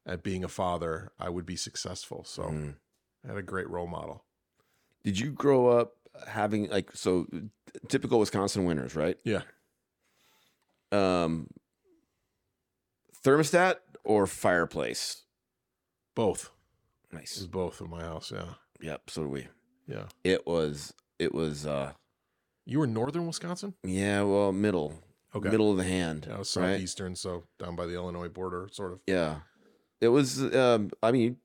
[0.05, 2.23] at being a father, I would be successful.
[2.25, 2.75] So Mm.
[3.23, 4.25] I had a great role model.
[5.03, 5.93] Did you grow up
[6.27, 7.27] having like so
[7.89, 9.17] typical Wisconsin winters, right?
[9.23, 9.41] Yeah.
[10.91, 11.47] Um
[13.23, 15.23] thermostat or fireplace?
[16.15, 16.51] Both.
[17.11, 17.37] It Nice.
[17.37, 18.31] was both in my house.
[18.31, 18.53] Yeah.
[18.81, 19.47] Yep, so do we.
[19.87, 20.05] Yeah.
[20.23, 21.93] It was it was uh
[22.67, 23.73] You were in northern Wisconsin?
[23.83, 24.93] yeah, well, middle.
[25.35, 25.49] Okay.
[25.49, 26.25] Middle of the hand.
[26.29, 26.73] Yeah, was right?
[26.73, 28.99] southeastern, so down by the Illinois border, sort of.
[29.07, 29.37] Yeah.
[30.01, 31.37] It was um I mean,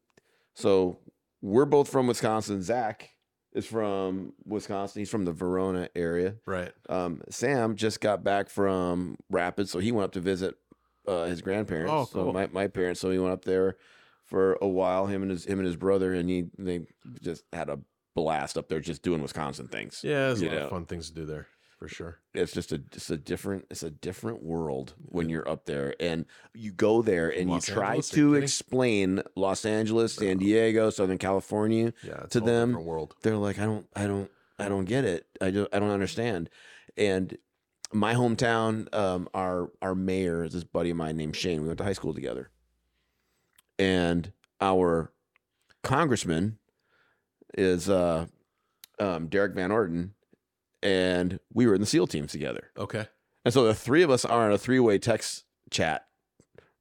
[0.54, 0.98] so
[1.40, 2.62] we're both from Wisconsin.
[2.62, 3.10] Zach
[3.52, 5.00] is from Wisconsin.
[5.00, 6.36] He's from the Verona area.
[6.46, 6.72] Right.
[6.88, 10.54] Um, Sam just got back from Rapids, so he went up to visit
[11.06, 11.92] uh, his grandparents.
[11.92, 12.32] Oh, So cool.
[12.32, 13.00] my, my parents.
[13.00, 13.76] So he went up there
[14.24, 15.06] for a while.
[15.06, 16.86] Him and his him and his brother, and he they
[17.20, 17.78] just had a
[18.14, 20.00] blast up there, just doing Wisconsin things.
[20.02, 20.64] Yeah, there's a lot know.
[20.64, 21.46] of fun things to do there
[21.78, 22.20] for sure.
[22.32, 26.26] It's just a just a different it's a different world when you're up there, and
[26.54, 31.18] you go there and Los you try Angeles, to explain Los Angeles, San Diego, Southern
[31.18, 31.92] California.
[32.02, 32.20] Yeah.
[32.24, 33.14] It's To them, world.
[33.22, 35.26] they're like, I don't, I don't, I don't get it.
[35.40, 36.50] I don't, I don't understand.
[36.96, 37.36] And
[37.92, 41.62] my hometown, um, our our mayor is this buddy of mine named Shane.
[41.62, 42.50] We went to high school together,
[43.78, 45.12] and our
[45.82, 46.58] congressman
[47.54, 48.26] is uh,
[48.98, 50.14] um, Derrick Van Orden,
[50.82, 52.70] and we were in the SEAL teams together.
[52.76, 53.06] Okay.
[53.44, 56.06] And so the three of us are in a three way text chat.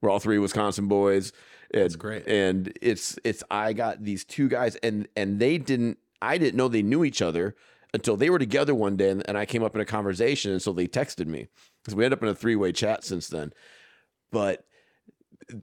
[0.02, 1.32] We're all three Wisconsin boys.
[1.72, 2.28] That's And, great.
[2.28, 6.68] and it's it's I got these two guys and and they didn't I didn't know
[6.68, 7.56] they knew each other
[7.94, 10.62] until they were together one day and, and I came up in a conversation and
[10.62, 11.48] so they texted me
[11.82, 13.54] because we ended up in a three way chat since then.
[14.32, 14.66] But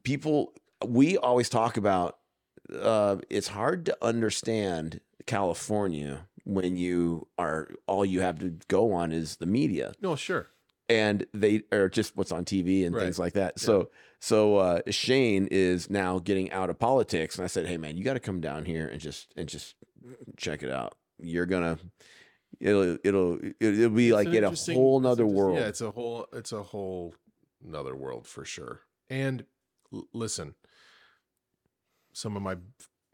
[0.02, 0.52] people
[0.86, 2.17] we always talk about
[2.74, 9.12] uh, it's hard to understand California when you are all you have to go on
[9.12, 10.48] is the media No, sure.
[10.88, 13.02] and they are just what's on TV and Right.
[13.04, 13.58] things like that.
[13.58, 13.90] So
[14.20, 18.02] so uh, Shane is now getting out of politics, and I said, "Hey man, you
[18.04, 19.74] got to come down here and just and just
[20.36, 20.96] check it out.
[21.20, 21.78] You're gonna
[22.60, 25.58] it'll it'll it'll be It's like in a whole nother world.
[25.58, 27.14] Yeah, it's a whole it's a whole
[27.64, 28.80] another world for sure.
[29.10, 29.44] And
[29.92, 30.54] l- listen,
[32.18, 32.56] some of my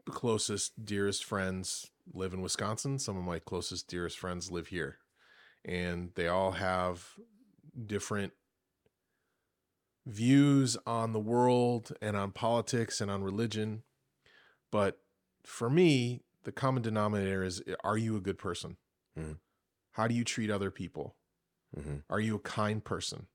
[0.09, 2.97] closest, dearest friends live in Wisconsin.
[2.97, 4.97] Some of my closest, dearest friends live here,
[5.63, 7.11] and they all have
[7.85, 8.33] different
[10.07, 13.83] views on the world and on politics and on religion.
[14.71, 14.99] But
[15.43, 18.77] for me, the common denominator is: Are you a good person?
[19.15, 19.37] Mhm.
[19.91, 21.15] How do you treat other people?
[21.77, 22.03] Mhm.
[22.09, 23.27] Are you a kind person?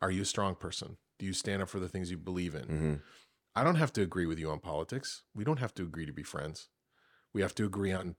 [0.00, 0.96] Are you a strong person?
[1.18, 2.66] Do you stand up for the things you believe in?
[2.66, 3.02] Mhm.
[3.58, 5.22] I don't have to agree with you on politics.
[5.34, 6.68] We don't have to agree to be friends.
[7.32, 8.14] We have to agree on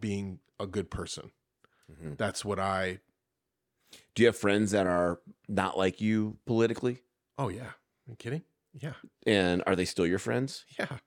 [0.00, 1.30] being a good person.
[1.90, 2.16] Mhm.
[2.18, 3.00] That's what I.
[4.14, 7.02] Do you have friends that are not like you politically?
[7.38, 7.66] Oh yeah,
[8.06, 8.42] Are you kidding?
[8.74, 8.94] Yeah,
[9.26, 10.64] And are they still your friends?
[10.78, 10.98] yeah.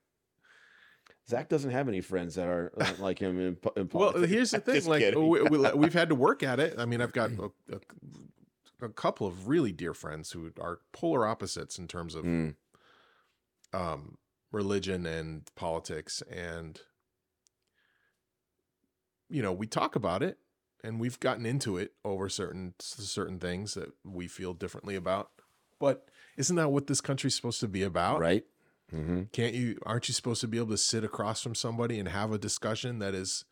[1.27, 4.59] Zach doesn't have any friends that are uh, like him in, in Well, here's the
[4.67, 4.75] thing.
[4.75, 6.75] Just Like we, we, we've had to work at it.
[6.77, 11.25] I mean, I've got a, a, a couple of really dear friends who are polar
[11.25, 12.55] opposites in terms of Mm,
[13.75, 14.17] um,
[14.51, 16.79] religion and politics and
[19.29, 20.37] you know we talk about it
[20.83, 25.29] and we've gotten into it over certain certain things that we feel differently about
[25.79, 26.07] but
[26.37, 28.45] isn't that what this country's supposed to be about right?
[28.93, 29.23] mm-hmm.
[29.33, 32.31] can't you aren't you supposed to be able to sit across from somebody and have
[32.31, 33.45] a discussion that is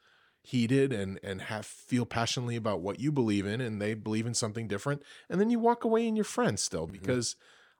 [0.43, 4.33] heated and and have feel passionately about what you believe in and they believe in
[4.33, 6.91] something different and then you walk away and you're friends still Mhm.
[6.91, 7.35] because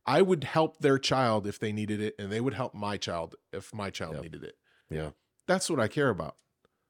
[0.06, 3.36] I would help their child if they needed it and they would help my child
[3.52, 4.24] if my child Yep.
[4.24, 4.58] needed it.
[4.90, 5.12] Yeah.
[5.48, 6.36] That's what I care about.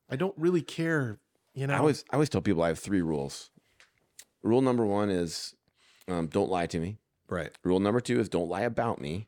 [0.10, 1.20] I don't really care,
[1.54, 1.74] you know.
[1.74, 3.52] I always I always tell people I have three rules.
[4.42, 5.56] Rule number one is
[6.08, 6.98] um, don't lie to me.
[7.30, 7.52] Right.
[7.64, 9.28] Rule number two is don't lie about me.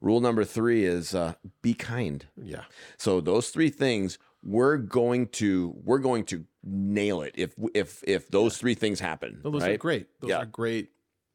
[0.00, 2.26] Rule number three is uh, be kind.
[2.36, 2.64] Yeah.
[2.96, 8.28] So those three things we're going to we're going to nail it if if if
[8.28, 9.40] those three things happen.
[9.44, 9.74] No, those right?
[9.74, 10.06] are great.
[10.20, 10.38] Those Yeah.
[10.42, 10.90] are great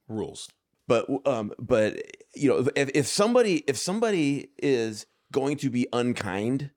[0.07, 0.49] rules.
[0.91, 2.01] But um, but
[2.35, 6.71] you know, if if somebody if somebody is going to be unkind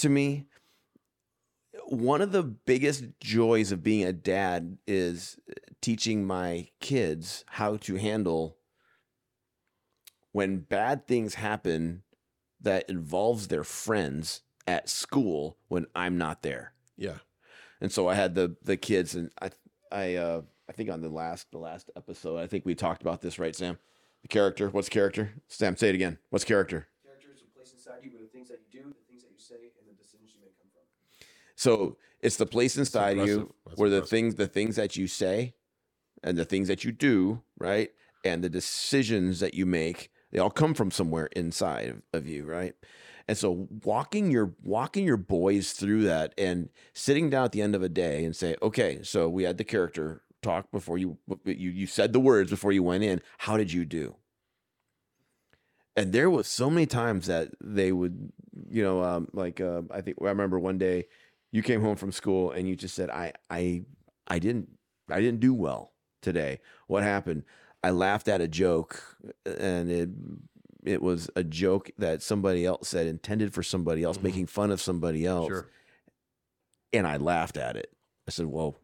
[0.00, 0.44] to me,
[1.86, 5.38] one of the biggest joys of being a dad is
[5.80, 8.58] teaching my kids how to handle
[10.32, 12.02] when bad things happen
[12.60, 16.74] that involves their friends at school when I'm not there.
[16.98, 17.20] Yeah.
[17.80, 19.50] And so I had the the kids, and I
[19.90, 23.20] I uh, I think on the last the last episode, I think we talked about
[23.20, 23.78] this, right, Sam?
[24.22, 24.68] The character.
[24.68, 25.32] What's character?
[25.46, 26.18] Sam, say it again.
[26.30, 26.88] What's character?
[27.04, 29.30] Character is a place inside you where the things that you do, the things that
[29.30, 30.82] you say, and the decisions you make come from.
[31.56, 33.54] So it's the place inside you.
[33.66, 34.10] That's where the impressive.
[34.10, 35.54] things the things that you say
[36.22, 37.90] and the things that you do, right?
[38.24, 42.44] And the decisions that you make, they all come from somewhere inside of, of you,
[42.44, 42.74] right?
[43.28, 47.74] And so walking your walking your boys through that and sitting down at the end
[47.74, 51.70] of a day and say, okay, so we had the character talk before you you
[51.70, 53.20] you said the words before you went in.
[53.38, 54.16] How did you do?
[55.96, 58.30] And there was so many times that they would,
[58.70, 61.06] you know, um, like uh, I think I remember one day
[61.50, 63.84] you came home from school and you just said, I I
[64.28, 64.68] I didn't
[65.10, 66.60] I didn't do well today.
[66.86, 67.42] What happened?
[67.82, 69.02] I laughed at a joke
[69.44, 70.10] and it
[70.84, 74.22] it was a joke that somebody else said intended for somebody else, Mhm.
[74.22, 75.48] making fun of somebody else.
[75.48, 75.68] Sure.
[76.92, 77.92] And I laughed at it.
[78.26, 78.76] I said, Well,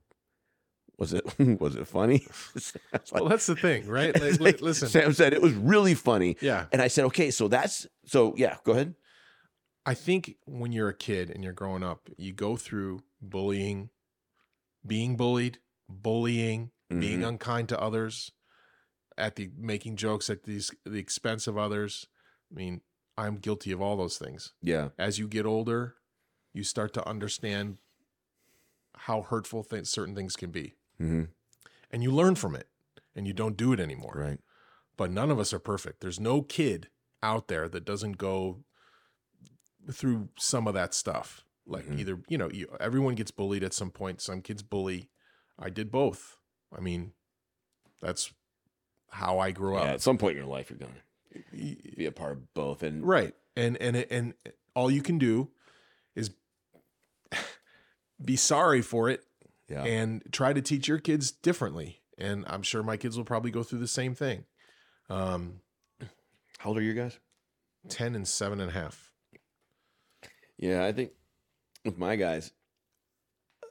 [0.99, 1.25] was it
[1.61, 2.27] was it funny?
[2.55, 2.73] It's
[3.13, 4.19] Well, that's the thing, right?
[4.21, 4.89] Like, like listen.
[4.89, 6.37] Sam said it was really funny.
[6.41, 6.67] Yeah.
[6.73, 8.95] And I said, Okay, so that's so yeah, go ahead.
[9.87, 13.91] I think when you're a kid and you're growing up, you go through bullying,
[14.87, 17.29] being bullied, bullying, being Mhm.
[17.29, 18.33] unkind to others,
[19.19, 22.07] at the making jokes at these the expense of others.
[22.51, 22.81] I mean,
[23.19, 24.55] I'm guilty of all those things.
[24.63, 24.89] Yeah.
[24.99, 25.97] As you get older,
[26.53, 27.79] you start to understand
[28.97, 31.25] how hurtful things, certain things can be, hmm
[31.91, 32.69] and you learn from it,
[33.15, 34.15] and you don't do it anymore.
[34.17, 34.39] Right.
[34.97, 36.01] but none of us are perfect.
[36.01, 36.89] There's no kid
[37.23, 38.65] out there that doesn't go
[39.93, 41.45] through some of that stuff.
[41.67, 41.99] Like Mhm.
[41.99, 44.21] either, you know, you, everyone gets bullied at some point.
[44.21, 45.11] Some kids bully.
[45.59, 46.37] I did both.
[46.73, 47.13] I mean,
[48.01, 48.33] that's
[49.11, 49.89] how I grew Yeah, up.
[49.95, 51.03] at some point in your life you're gonna
[51.97, 52.83] be a part of both.
[52.85, 53.35] And Right.
[53.57, 54.35] And and and
[54.75, 55.51] all you can do
[56.15, 56.31] is
[58.25, 59.25] be sorry for it
[59.69, 59.85] yeah.
[59.85, 62.03] and try to teach your kids differently.
[62.19, 64.45] And I'm sure my kids will probably go through the same thing.
[65.11, 65.61] Um,
[66.59, 67.19] How old are you guys?
[67.89, 69.11] 10 and seven and a half.
[70.57, 71.11] Yeah, I think
[71.85, 72.53] with my guys,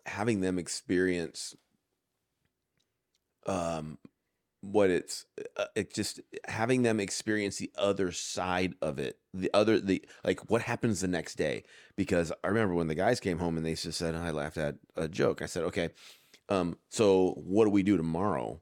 [0.05, 1.55] having them experience
[3.45, 3.97] um
[4.63, 5.25] what it's
[5.57, 10.49] uh, it just having them experience the other side of it the other the like
[10.49, 11.63] what happens the next day
[11.97, 14.75] because i remember when the guys came home and they just said i laughed at
[14.95, 15.89] a joke i said okay
[16.47, 18.61] um so what do we do tomorrow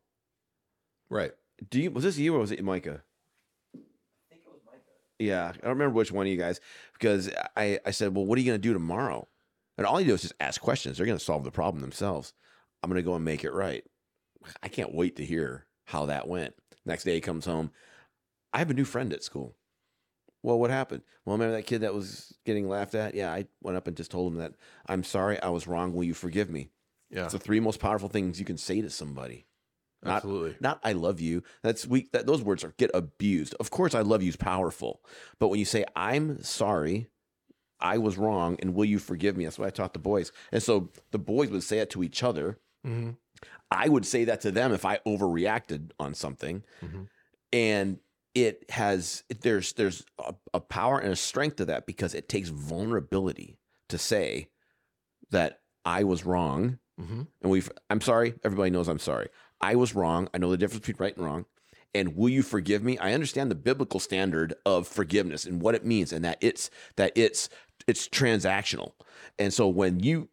[1.08, 1.34] Right.
[1.70, 3.04] do you was this you or was it micah
[3.76, 3.78] I
[4.30, 4.82] think it was Micah.
[5.20, 6.60] Yeah, I don't remember which one of you guys
[6.93, 9.28] because I, I said, well, what are you going to do tomorrow?
[9.78, 10.97] And all you do is just ask questions.
[10.97, 12.34] They're going to solve the problem themselves.
[12.82, 13.84] I'm going to go and make it right.
[14.64, 16.55] I can't wait to hear how that went.
[16.85, 17.71] Next day he comes home.
[18.53, 19.55] I have a new friend at school.
[20.43, 21.03] Well, what happened?
[21.23, 23.13] Well, remember that kid that was getting laughed at?
[23.13, 24.53] Yeah, I went up and just told him that
[24.87, 25.93] I'm sorry, I was wrong.
[25.93, 26.69] Will you forgive me?
[27.11, 27.25] Yeah.
[27.25, 29.45] It's the three most powerful things you can say to somebody.
[30.03, 30.55] Not Absolutely.
[30.59, 31.43] not I love you.
[31.61, 32.11] That's weak.
[32.11, 33.53] That those words are get abused.
[33.59, 35.03] Of course, I love you is powerful,
[35.37, 37.07] but when you say I'm sorry,
[37.79, 39.43] I was wrong, and will you forgive me?
[39.43, 40.31] That's what I taught the boys.
[40.51, 42.57] And so the boys would say it to each other.
[42.83, 43.11] hmm
[43.69, 47.07] I would say that to them if I overreacted on something, Mhm.
[47.53, 47.99] and
[48.33, 52.49] it has there's there's a, a power and a strength to that because it takes
[52.49, 53.57] vulnerability
[53.89, 54.47] to say
[55.31, 56.79] that I was wrong.
[56.99, 59.29] Hmm and we've i'm sorry everybody knows i'm sorry.
[59.61, 60.27] I was wrong.
[60.33, 61.45] I know the difference between right and wrong.
[61.93, 62.97] And will you forgive me?
[62.97, 67.11] I understand the biblical standard of forgiveness and what it means and that it's that
[67.15, 67.49] it's
[67.87, 68.93] it's transactional.
[69.39, 70.29] And so when you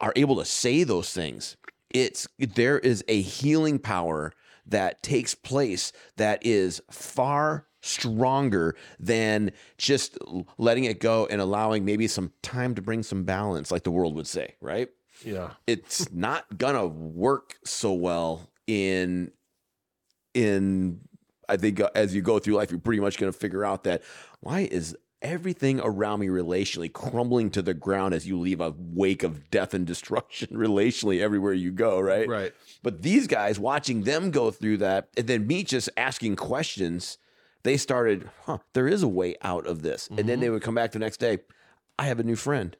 [0.00, 1.56] are able to say those things
[1.90, 4.32] it's there is a healing power
[4.66, 10.18] that takes place that is far stronger than just
[10.58, 14.14] letting it go and allowing maybe some time to bring some balance like the world
[14.16, 14.88] would say right
[15.24, 15.50] Yeah.
[15.68, 19.30] it's not gonna work so well in
[20.34, 21.00] in
[21.48, 24.02] I think uh, as you go through life, you're pretty much gonna figure out that
[24.40, 29.22] why is everything around me relationally crumbling to the ground as you leave a wake
[29.22, 32.28] of death and destruction relationally everywhere you go, right?
[32.28, 32.52] Right.
[32.82, 37.18] But these guys watching them go through that, and then me just asking questions,
[37.62, 40.08] they started, huh, there is a way out of this.
[40.08, 41.38] And then they would come back the next day,
[41.98, 42.76] I have a new friend,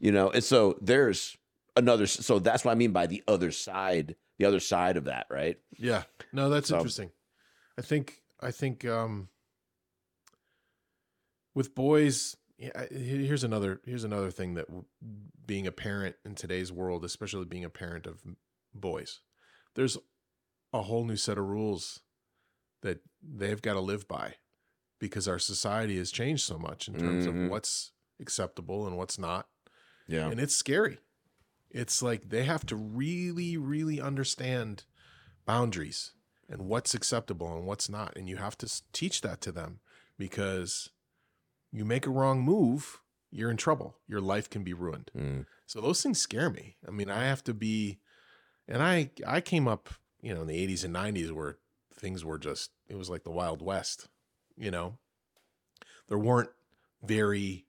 [0.00, 0.30] you know?
[0.30, 1.36] And so there's
[1.76, 5.26] another, so that's what I mean by the other side, the other side of that,
[5.30, 5.58] right?
[5.78, 6.04] Yeah.
[6.32, 7.10] No, that's So- interesting.
[7.78, 9.28] I think I think um
[11.54, 14.66] with boys yeah, here's another here's another thing that
[15.46, 18.22] being a parent in today's world, especially being a parent of
[18.72, 19.20] boys,
[19.74, 19.98] there's
[20.72, 22.00] a whole new set of rules
[22.82, 24.34] that they've got to live by
[25.00, 27.44] because our society has changed so much in terms Mhm.
[27.46, 27.90] of what's
[28.20, 29.48] acceptable and what's not
[30.06, 30.30] Yeah.
[30.30, 30.98] and it's scary.
[31.70, 34.84] It's like they have to really, really understand
[35.44, 36.12] boundaries
[36.48, 38.16] and what's acceptable and what's not.
[38.16, 39.80] And you have to teach that to them
[40.16, 40.90] because
[41.74, 43.00] you make a wrong move,
[43.32, 43.96] you're in trouble.
[44.06, 45.10] Your life can be ruined.
[45.16, 45.46] Mm.
[45.66, 46.76] So those things scare me.
[46.86, 47.98] I mean, I have to be,
[48.68, 49.88] and I I came up,
[50.22, 51.58] you know, in the 80s and 90s where
[51.92, 54.08] things were just it was like the Wild West,
[54.56, 54.98] you know.
[56.08, 56.50] There weren't
[57.02, 57.66] very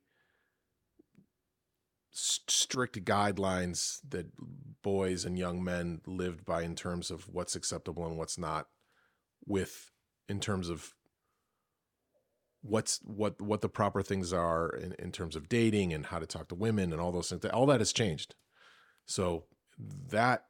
[2.11, 4.27] strict guidelines that
[4.83, 8.67] boys and young men lived by in terms of what's acceptable and what's not
[9.47, 9.91] with
[10.29, 10.93] in terms of
[12.67, 16.25] what's what what the proper things are in, in terms of dating and how to
[16.25, 18.33] talk to women and all those things all that has changed
[19.05, 19.43] so
[20.09, 20.45] that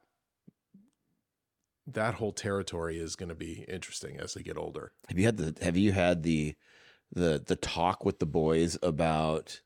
[1.86, 5.36] that whole territory is going to be interesting as they get older Have you had
[5.36, 6.54] the Have you had the
[7.12, 9.60] the the talk with the boys about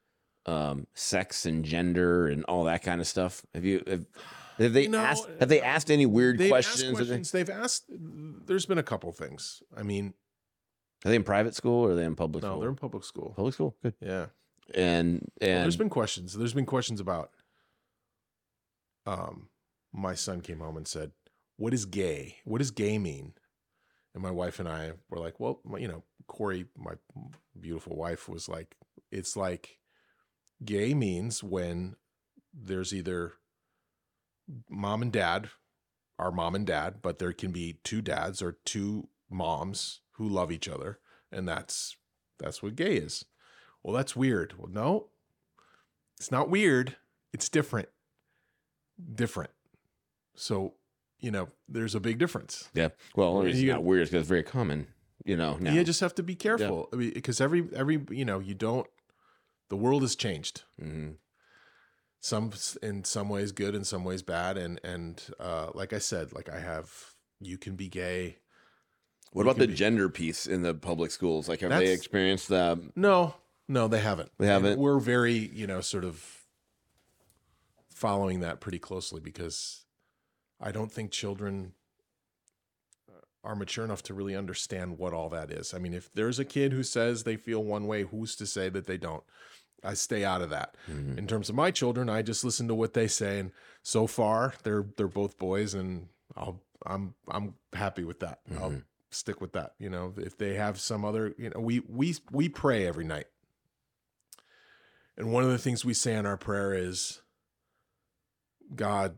[0.47, 3.45] um, sex and gender and all that kind of stuff?
[3.55, 4.07] Have you have,
[4.59, 6.83] have they know, asked Have they asked any weird questions?
[6.83, 10.15] asked Are they- questions they've asked there's been a couple things i mean
[11.05, 12.61] Are they in private school or are they in public no school?
[12.61, 13.77] they're in public school public school.
[13.83, 13.95] Good.
[14.01, 14.27] yeah
[14.75, 16.35] And Well, and there's been questions.
[16.35, 17.31] There's been questions about.
[19.07, 19.49] Um,
[19.93, 21.13] my son came home and said,
[21.57, 22.37] "What is gay?
[22.45, 23.35] What does gay mean?"
[24.15, 26.95] And my wife and I were like, "Well, my- you know, Corey, my
[27.59, 28.77] beautiful wife, was like,
[29.11, 29.79] it's like
[30.65, 31.97] gay means when
[32.53, 33.35] there's either
[34.69, 35.51] mom and dad,
[36.19, 40.51] our mom and dad, but there can be two dads or two moms who love
[40.53, 40.99] each other,
[41.33, 41.97] and that's
[42.39, 43.25] that's what gay is."
[43.83, 44.55] Well, that's weird.
[44.59, 45.09] Well, no,
[46.19, 46.97] it's not weird.
[47.33, 47.89] It's different.
[49.15, 49.51] Different.
[50.35, 50.75] So,
[51.21, 52.69] you know, there's a big difference.
[52.75, 52.89] yeah.
[53.17, 54.89] Well, it's You not weird because it's very common.
[55.25, 55.57] You know.
[55.61, 55.73] Now.
[55.73, 58.87] You just have to be careful I mean, because every every you know you don't.
[59.69, 60.65] The world has changed.
[60.81, 61.17] Mhm.
[62.21, 62.53] Some
[62.83, 66.49] in some ways good, in some ways bad, and and uh, like I said, like
[66.51, 68.39] I have, you can be gay.
[69.33, 71.49] What about the be- gender piece in the public schools?
[71.49, 72.79] Like, have they experienced that?
[72.97, 73.35] No,
[73.69, 74.33] no, they haven't.
[74.39, 74.79] They haven't?
[74.79, 76.25] we're very, you know, sort of
[77.89, 79.85] following that pretty closely because
[80.61, 81.73] I don't think children
[83.43, 85.73] are mature enough to really understand what all that is.
[85.73, 88.69] I mean, if there's a kid who says they feel one way, who's to say
[88.69, 89.23] that they don't?
[89.83, 90.75] I stay out of that.
[90.91, 91.17] Mhm.
[91.17, 93.51] In terms of my children, I just listen to what they say, and
[93.83, 98.41] so far they're they're both boys, and I'll I'm I'm happy with that.
[98.59, 98.85] I'll Mhm.
[99.11, 99.75] Stick with that.
[99.79, 103.27] You know, if they have some other, you know, we we we pray every night,
[105.17, 107.23] and one of the things we say in our prayer is,
[108.75, 109.17] God,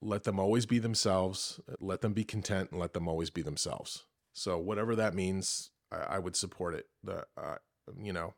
[0.00, 4.04] let them always be themselves, let them be content, and let them always be themselves.
[4.32, 6.86] So whatever that means, I, I would support it.
[7.04, 7.56] The uh,
[8.00, 8.34] you know,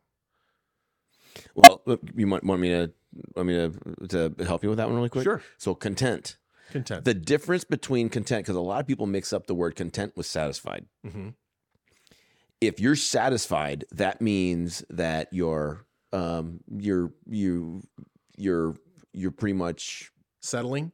[1.55, 2.91] Well, look, you might want me to
[3.35, 5.23] want me to to help you with that one really quick.
[5.23, 6.37] sure, So content.
[6.71, 7.05] Content.
[7.05, 10.25] The difference between content, because a lot of people mix up the word content with
[10.25, 10.85] satisfied.
[11.03, 11.29] hmm
[12.61, 17.83] If you're satisfied, that means that you're um you're you
[18.37, 18.75] you're
[19.13, 20.11] you're pretty much
[20.41, 20.91] Settling,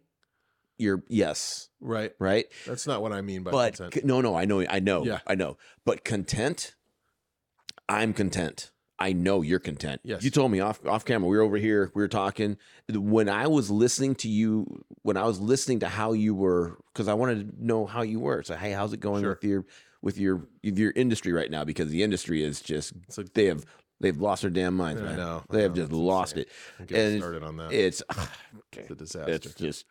[0.77, 2.13] you're yes right?
[2.19, 2.45] right.
[2.65, 4.05] That's not what I mean by but content.
[4.05, 5.19] no, no, I know, I know, Yeah.
[5.27, 5.57] I know.
[5.85, 6.73] But content,
[7.89, 8.71] I'm content.
[9.01, 9.99] I know you're content.
[10.03, 10.23] Yes.
[10.23, 11.27] You told me off off camera.
[11.27, 11.91] We were over here.
[11.95, 12.57] We were talking.
[12.89, 17.07] When I was listening to you, when I was listening to how you were, because
[17.07, 18.43] I wanted to know how you were.
[18.43, 19.31] So hey, how's it going Sure.
[19.31, 19.65] with your
[20.01, 21.63] with your with your industry right now?
[21.63, 23.65] Because the industry is just like, they have
[23.99, 25.17] they've lost their damn minds, I man.
[25.17, 26.45] know, I They have know, just lost insane.
[26.79, 26.87] it.
[26.87, 27.71] Get and started on that.
[27.73, 28.03] It's
[28.77, 29.31] it's a disaster.
[29.33, 29.85] it's just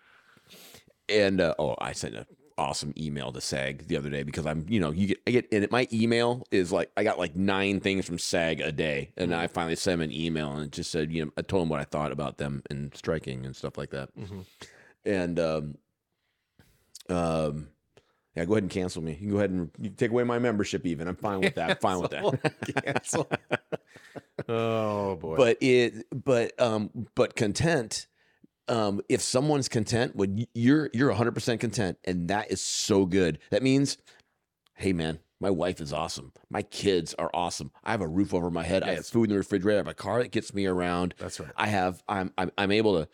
[1.09, 2.27] and uh, oh, I sent an
[2.61, 5.49] awesome email to SAG the other day because I'm you know you get I get
[5.53, 9.35] and my email is like I got like nine things from SAG a day and
[9.35, 11.69] I finally sent them an email and it just said you know I told them
[11.71, 14.45] what I thought about them and striking and stuff like that Mhm.
[15.05, 15.75] and um
[17.09, 17.69] um
[18.37, 19.13] Yeah, go ahead and cancel me.
[19.13, 20.87] You can go ahead and take away my membership.
[20.87, 21.71] Even I'm fine with that.
[21.71, 22.85] I'm fine with that.
[22.85, 23.29] Cancel.
[24.49, 25.37] oh boy.
[25.37, 28.07] but it but um but content
[28.71, 33.63] um if someone's content when you're you're 100% content and that is so good that
[33.63, 33.99] means
[34.77, 38.51] hey man my wife is awesome my kids are awesome i have a roof over
[38.51, 40.67] my head i have food in the refrigerator i have a car that gets me
[40.67, 41.51] around that's right.
[41.57, 43.09] I have I'm I'm, I'm able to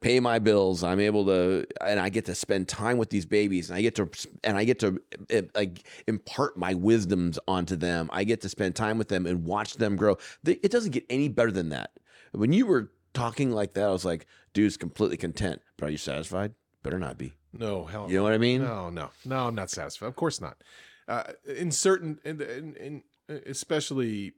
[0.00, 0.82] pay my bills.
[0.82, 3.94] I'm able to and I get to spend time with these babies and I get
[3.96, 4.08] to
[4.44, 5.00] and I get to
[5.34, 8.10] uh, like impart my wisdoms onto them.
[8.12, 10.18] I get to spend time with them and watch them grow.
[10.44, 11.92] It doesn't get any better than that.
[12.32, 15.60] When you were talking like that, I was like, dude's completely content.
[15.76, 16.54] But are you satisfied?
[16.82, 17.34] Better not be.
[17.52, 18.62] No, hell You know what I mean?
[18.62, 19.46] No, no, no.
[19.48, 20.06] I'm not satisfied.
[20.06, 20.62] Of course not.
[21.06, 23.02] Uh, in certain, in, in, in
[23.46, 24.32] especially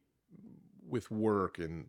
[0.89, 1.87] with work and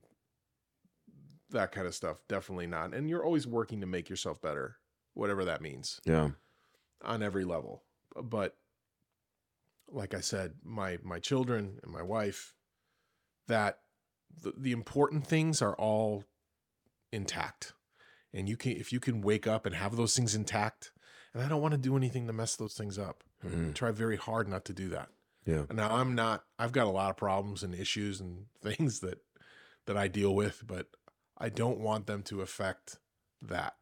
[1.51, 2.93] that kind of stuff, definitely not.
[2.93, 4.77] And you're always working to make yourself better,
[5.13, 6.29] whatever that means, Yeah.
[7.03, 7.83] on every level.
[8.21, 8.55] But
[9.89, 12.53] like I said, my my children and my wife,
[13.47, 13.79] that
[14.41, 16.23] the, the important things are all
[17.15, 17.73] intact.
[18.33, 20.91] And you can if you can wake up and have those things intact,
[21.33, 23.23] and I don't want to do anything to mess those things up.
[23.43, 23.73] Mhm.
[23.73, 25.09] Try very hard not to do that.
[25.45, 25.65] Yeah.
[25.71, 29.19] Now I'm not I've got a lot of problems and issues and things that
[29.85, 30.87] that I deal with, but
[31.37, 32.99] I don't want them to affect
[33.41, 33.75] that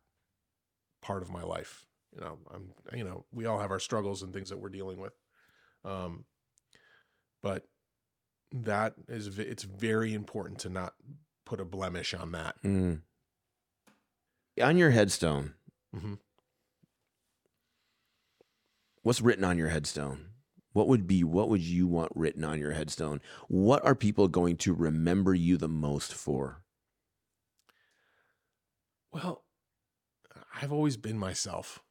[1.01, 1.85] part of my life.
[2.13, 4.99] You know, I'm you know, we all have our struggles and things that we're dealing
[4.99, 5.13] with.
[5.83, 6.25] Um
[7.41, 7.67] but
[8.51, 10.93] that is it's very important to not
[11.45, 12.55] put a blemish on that.
[12.63, 13.01] Mm.
[14.61, 15.55] On your headstone,
[15.93, 16.19] Mhm.
[19.01, 20.33] what's written on your headstone?
[20.73, 23.21] What would be what would you want written on your headstone?
[23.47, 26.63] What are people going to remember you the most for?
[29.11, 29.45] Well,
[30.53, 31.83] I've always been myself.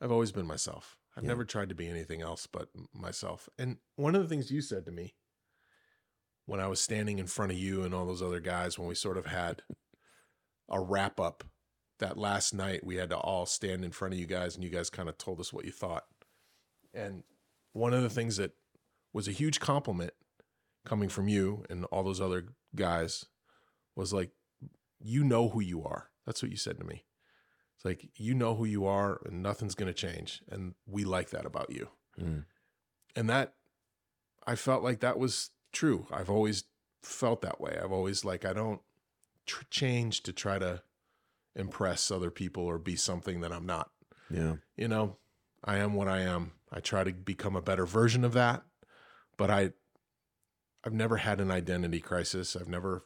[0.00, 0.96] I've always been myself.
[1.16, 1.28] I've Yeah.
[1.28, 3.48] never tried to be anything else but myself.
[3.58, 5.14] And one of the things you said to me
[6.46, 8.94] when I was standing in front of you and all those other guys, when we
[8.94, 9.62] sort of had
[10.70, 11.44] a wrap up
[11.98, 14.70] that last night, we had to all stand in front of you guys and you
[14.70, 16.04] guys kind of told us what you thought.
[16.92, 17.22] And
[17.72, 18.52] one of the things that
[19.12, 20.12] was a huge compliment
[20.84, 23.26] coming from you and all those other guys
[23.96, 24.30] was like,
[24.98, 26.10] you know who you are.
[26.26, 27.04] That's what you said to me.
[27.76, 31.30] It's like you know who you are and nothing's going to change and we like
[31.30, 31.88] that about you.
[32.20, 32.44] Mm.
[33.16, 33.54] And that
[34.46, 36.06] I felt like that was true.
[36.10, 36.64] I've always
[37.02, 37.78] felt that way.
[37.82, 38.80] I've always like I don't
[39.50, 40.82] tr- change to try to
[41.56, 43.90] impress other people or be something that I'm not.
[44.30, 44.56] Yeah.
[44.76, 45.16] You know,
[45.64, 46.52] I am what I am.
[46.72, 48.62] I try to become a better version of that,
[49.36, 49.72] but I
[50.84, 52.56] I've never had an identity crisis.
[52.56, 53.04] I've never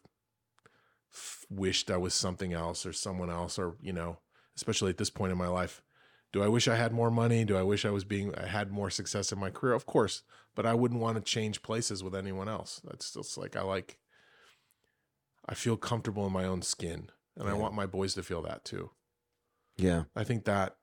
[1.12, 4.18] f- wished I was something else or someone else or, you know,
[4.54, 5.82] especially at this point in my life.
[6.32, 7.44] Do I wish I had more money?
[7.44, 9.72] Do I wish I was being I had more success in my career?
[9.72, 10.22] Of course,
[10.54, 12.80] but I wouldn't want to change places with anyone else.
[12.84, 13.98] That's just like I like
[15.48, 18.64] I feel comfortable in my own skin, and I want my boys to feel that
[18.64, 18.90] too.
[19.76, 20.04] Yeah.
[20.14, 20.76] I think that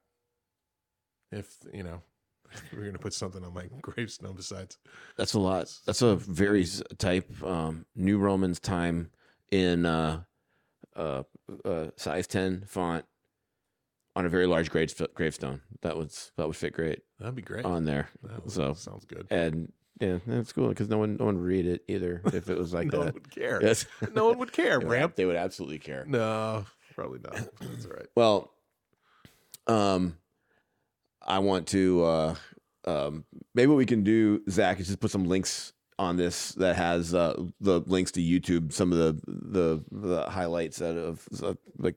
[1.31, 2.01] if you know
[2.73, 4.77] we're gonna put something on my gravestone besides
[5.17, 5.73] That's a lot.
[5.85, 6.65] That's a very
[6.97, 9.11] type um, New Romans time
[9.51, 10.23] in uh,
[10.95, 11.23] uh,
[11.65, 13.05] uh, size ten font
[14.15, 15.61] on a very large grave gravestone.
[15.81, 17.65] That would that would fit great that'd be great.
[17.65, 18.09] on there.
[18.23, 19.27] That so- sounds good.
[19.31, 19.71] And
[20.01, 22.73] yeah, that's cool because no one no one would read it either if it was
[22.77, 22.97] like that.
[22.97, 23.61] no one would care.
[23.63, 25.13] Yes, No one would care, Bram.
[25.15, 26.03] They would absolutely care.
[26.05, 27.35] No, probably not.
[27.59, 28.07] That's all right.
[28.15, 28.51] Well,
[29.67, 30.17] um,
[31.25, 32.35] I want to uh,
[32.85, 36.75] um, maybe what we can do, Zach, is just put some links on this that
[36.75, 41.53] has uh, the links to YouTube, some of the the, the highlights out of uh,
[41.77, 41.95] like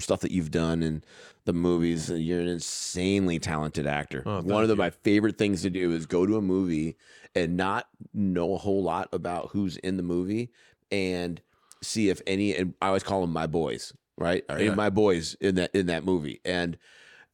[0.00, 1.02] stuff that you've done in
[1.44, 2.10] the movies.
[2.10, 4.22] You're an insanely talented actor.
[4.26, 6.96] Oh, One of the, my favorite things to do is go to a movie
[7.36, 10.50] and not know a whole lot about who's in the movie
[10.90, 11.40] and
[11.82, 12.56] see if any.
[12.56, 14.42] And I always call them my boys, right?
[14.48, 16.40] Are any of my boys in that in that movie?
[16.44, 16.78] And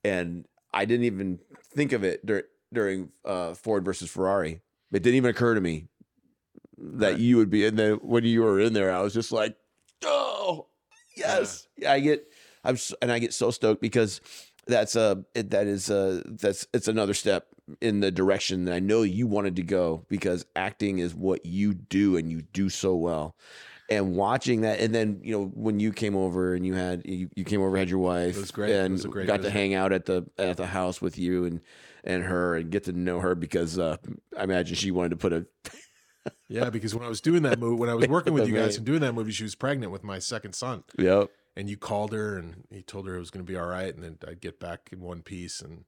[0.04, 1.38] and I didn't even
[1.74, 4.60] think of it dur- during uh, Ford versus Ferrari.
[4.92, 5.86] It didn't even occur to me
[6.78, 7.18] that Right.
[7.20, 8.90] you would be in there when you were in there.
[8.92, 9.56] I was just like,
[10.04, 10.66] oh
[11.16, 11.92] yes, yeah.
[11.92, 12.26] I get,
[12.64, 14.20] I'm, s- and I get so stoked because
[14.66, 17.46] that's a it, that is a that's it's another step
[17.80, 21.74] in the direction that I know you wanted to go because acting is what you
[21.74, 23.36] do and you do so well.
[23.88, 27.28] And watching that, and then you know when you came over and you had you,
[27.36, 28.70] you came over had your wife, It was great.
[28.70, 31.44] It and was great got to hang out at the at the house with you
[31.44, 31.60] and
[32.04, 33.96] and her and get to know her because uh,
[34.38, 35.46] I imagine she wanted to put a
[36.48, 38.76] Yeah, because when I was doing that movie, when I was working with you guys
[38.76, 40.84] and doing that movie, she was pregnant with my second son.
[40.98, 43.66] yep and you called her and he told her it was going to be all
[43.66, 45.84] right and then I'd get back in one piece and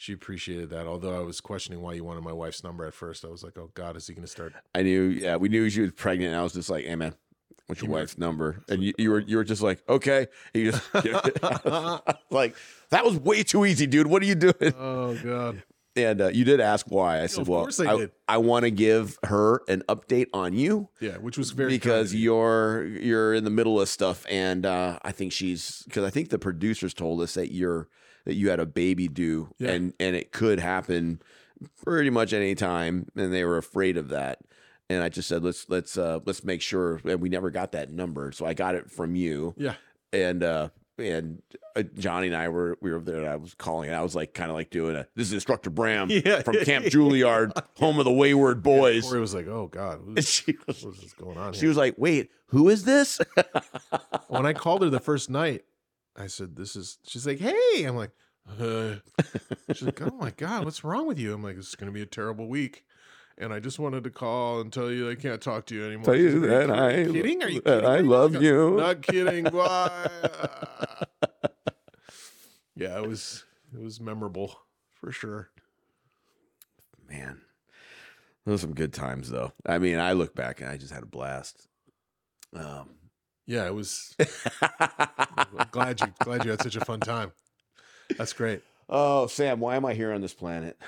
[0.00, 0.86] she appreciated that.
[0.86, 3.22] Although I was questioning why you wanted my wife's number at first.
[3.22, 4.54] I was like, oh God, is he going to start?
[4.74, 6.30] I knew, yeah, we knew she was pregnant.
[6.30, 7.12] And I was just like, hey, man,
[7.66, 8.64] what's your wife's number?
[8.70, 10.28] And you, you were you were just like, okay.
[10.54, 10.82] You just
[12.30, 12.56] like
[12.88, 14.06] that was way too easy, dude.
[14.06, 14.74] What are you doing?
[14.78, 15.62] oh God.
[15.96, 17.20] And uh, you did ask why.
[17.20, 18.08] I said, well, course I.
[18.26, 22.20] I want to give her an update on you Yeah, which was very because you.
[22.32, 26.30] you're you're in the middle of stuff, and uh, I think she's because I think
[26.30, 27.88] the producers told us that you're
[28.24, 29.70] that you had a baby do, Yeah.
[29.72, 31.20] and and it could happen
[31.84, 34.40] pretty much any time, and they were afraid of that.
[34.88, 37.00] And I just said, let's let's uh, let's make sure.
[37.04, 39.54] And we never got that number, so I got it from you.
[39.56, 39.74] Yeah.
[40.12, 41.40] And uh, and
[41.76, 43.18] uh, Johnny and I were we were there.
[43.20, 45.32] And I was calling, and I was like, kind of like doing a this is
[45.32, 46.42] Instructor Bram Yeah.
[46.42, 49.04] from Camp Juilliard, home of the Wayward Boys.
[49.04, 51.68] Corey was like, oh God, And who's, she was what is going on she here?
[51.68, 53.20] was like, "Wait, who is this?"
[54.28, 55.64] when I called her the first night,
[56.16, 58.10] I said, "This is." She's like, "Hey," I'm like,
[58.60, 58.96] uh.
[59.68, 62.02] "She's like, oh my god, what's wrong with you?" I'm like, "This is gonna be
[62.02, 62.84] a terrible week."
[63.38, 66.04] And I just wanted to call and tell you I can't talk to you anymore.
[66.04, 67.42] Tell you like, that "Are you I kidding?
[67.42, 67.86] Are you kidding?
[67.86, 68.76] I love kidding?" you.
[68.76, 69.44] Not kidding.
[69.50, 70.08] Why?
[72.74, 74.58] yeah, it was it was memorable
[74.92, 75.50] for sure.
[77.08, 77.40] Man,
[78.44, 79.52] those were some good times, though.
[79.66, 81.66] I mean, I look back and I just had a blast.
[82.54, 82.90] Um,
[83.50, 84.14] Yeah, it was.
[85.72, 87.32] Glad you glad you had such a fun time.
[88.16, 88.62] That's great.
[88.88, 90.78] oh, Sam, why am I here on this planet?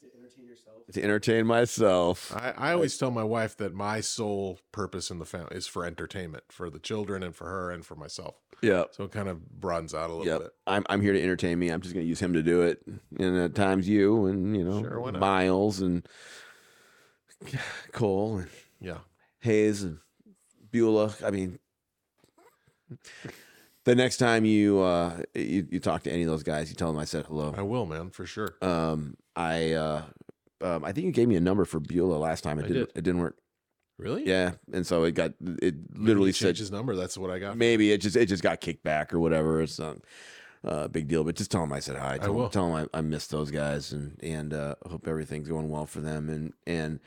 [0.00, 0.76] To entertain yourself.
[0.94, 2.32] To entertain myself.
[2.34, 5.84] I, I always tell my wife that my sole purpose in the family is for
[5.84, 8.36] entertainment, for the children and for her and for myself.
[8.62, 8.84] Yeah.
[8.92, 10.40] So it kind of broadens out a little Yep.
[10.40, 10.50] bit.
[10.66, 11.68] I'm I'm here to entertain me.
[11.68, 12.82] I'm just going to use him to do it,
[13.18, 15.20] and at times you and you know Sure, why not?
[15.20, 16.08] Miles and
[17.92, 18.48] Cole and
[18.80, 19.00] Yeah.
[19.40, 19.98] Hayes and
[20.74, 21.14] Beulah.
[21.24, 21.60] I mean,
[23.84, 26.88] the next time you uh you, you talk to any of those guys, you tell
[26.92, 27.54] them I said hello.
[27.56, 28.56] I will, man, for sure.
[28.60, 30.02] Um, I uh,
[30.60, 32.58] um, I think you gave me a number for Beulah last time.
[32.58, 32.86] It I didn't.
[32.88, 32.98] did.
[32.98, 33.36] It didn't work.
[33.98, 34.26] Really?
[34.26, 36.96] Yeah, and so it got it literally said his number.
[36.96, 37.56] That's what I got.
[37.56, 39.62] maybe it just it just got kicked back or whatever.
[39.62, 39.98] It's not
[40.64, 42.18] uh, big deal, but just tell them I said hi.
[42.18, 42.42] Tell, will.
[42.42, 45.86] Them, tell them I, I missed those guys and and uh, hope everything's going well
[45.86, 46.28] for them.
[46.28, 46.98] And and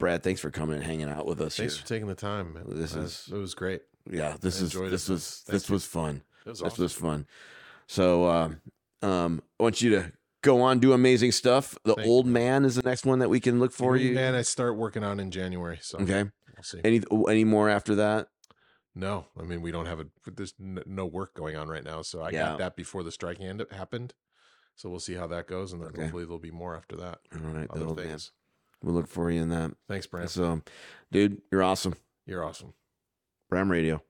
[0.00, 1.56] Brad, thanks for coming and hanging out with us.
[1.56, 1.82] Thanks here.
[1.82, 2.54] for taking the time.
[2.54, 2.64] man.
[2.66, 3.82] This Uh, is- it was great.
[4.10, 5.72] yeah, this I is this was Thank this you.
[5.74, 6.22] was fun.
[6.46, 6.82] Was This awesome.
[6.82, 7.26] was fun.
[7.86, 8.60] So um,
[9.02, 10.12] um, I want you to
[10.42, 11.76] go on do amazing stuff.
[11.84, 14.14] The Thank you, old man is the next one that we can look for you.
[14.14, 15.78] Man, I start working on in January.
[15.82, 16.24] So Okay.
[16.24, 16.80] we'll see.
[16.82, 18.28] Any any more after that?
[18.94, 20.06] No, I mean we don't have a.
[20.26, 22.48] There's no work going on right now, so I Yeah.
[22.50, 24.14] got that before the striking end happened.
[24.76, 26.02] So we'll see how that goes, and then Okay.
[26.04, 27.18] hopefully there'll be more after that.
[27.34, 28.18] All right, the Other old man.
[28.82, 29.72] We'll look for you in that.
[29.88, 30.28] Thanks, Bram.
[30.28, 30.62] So,
[31.12, 31.94] dude, you're awesome.
[32.26, 32.74] You're awesome.
[33.48, 34.02] Bram Radio.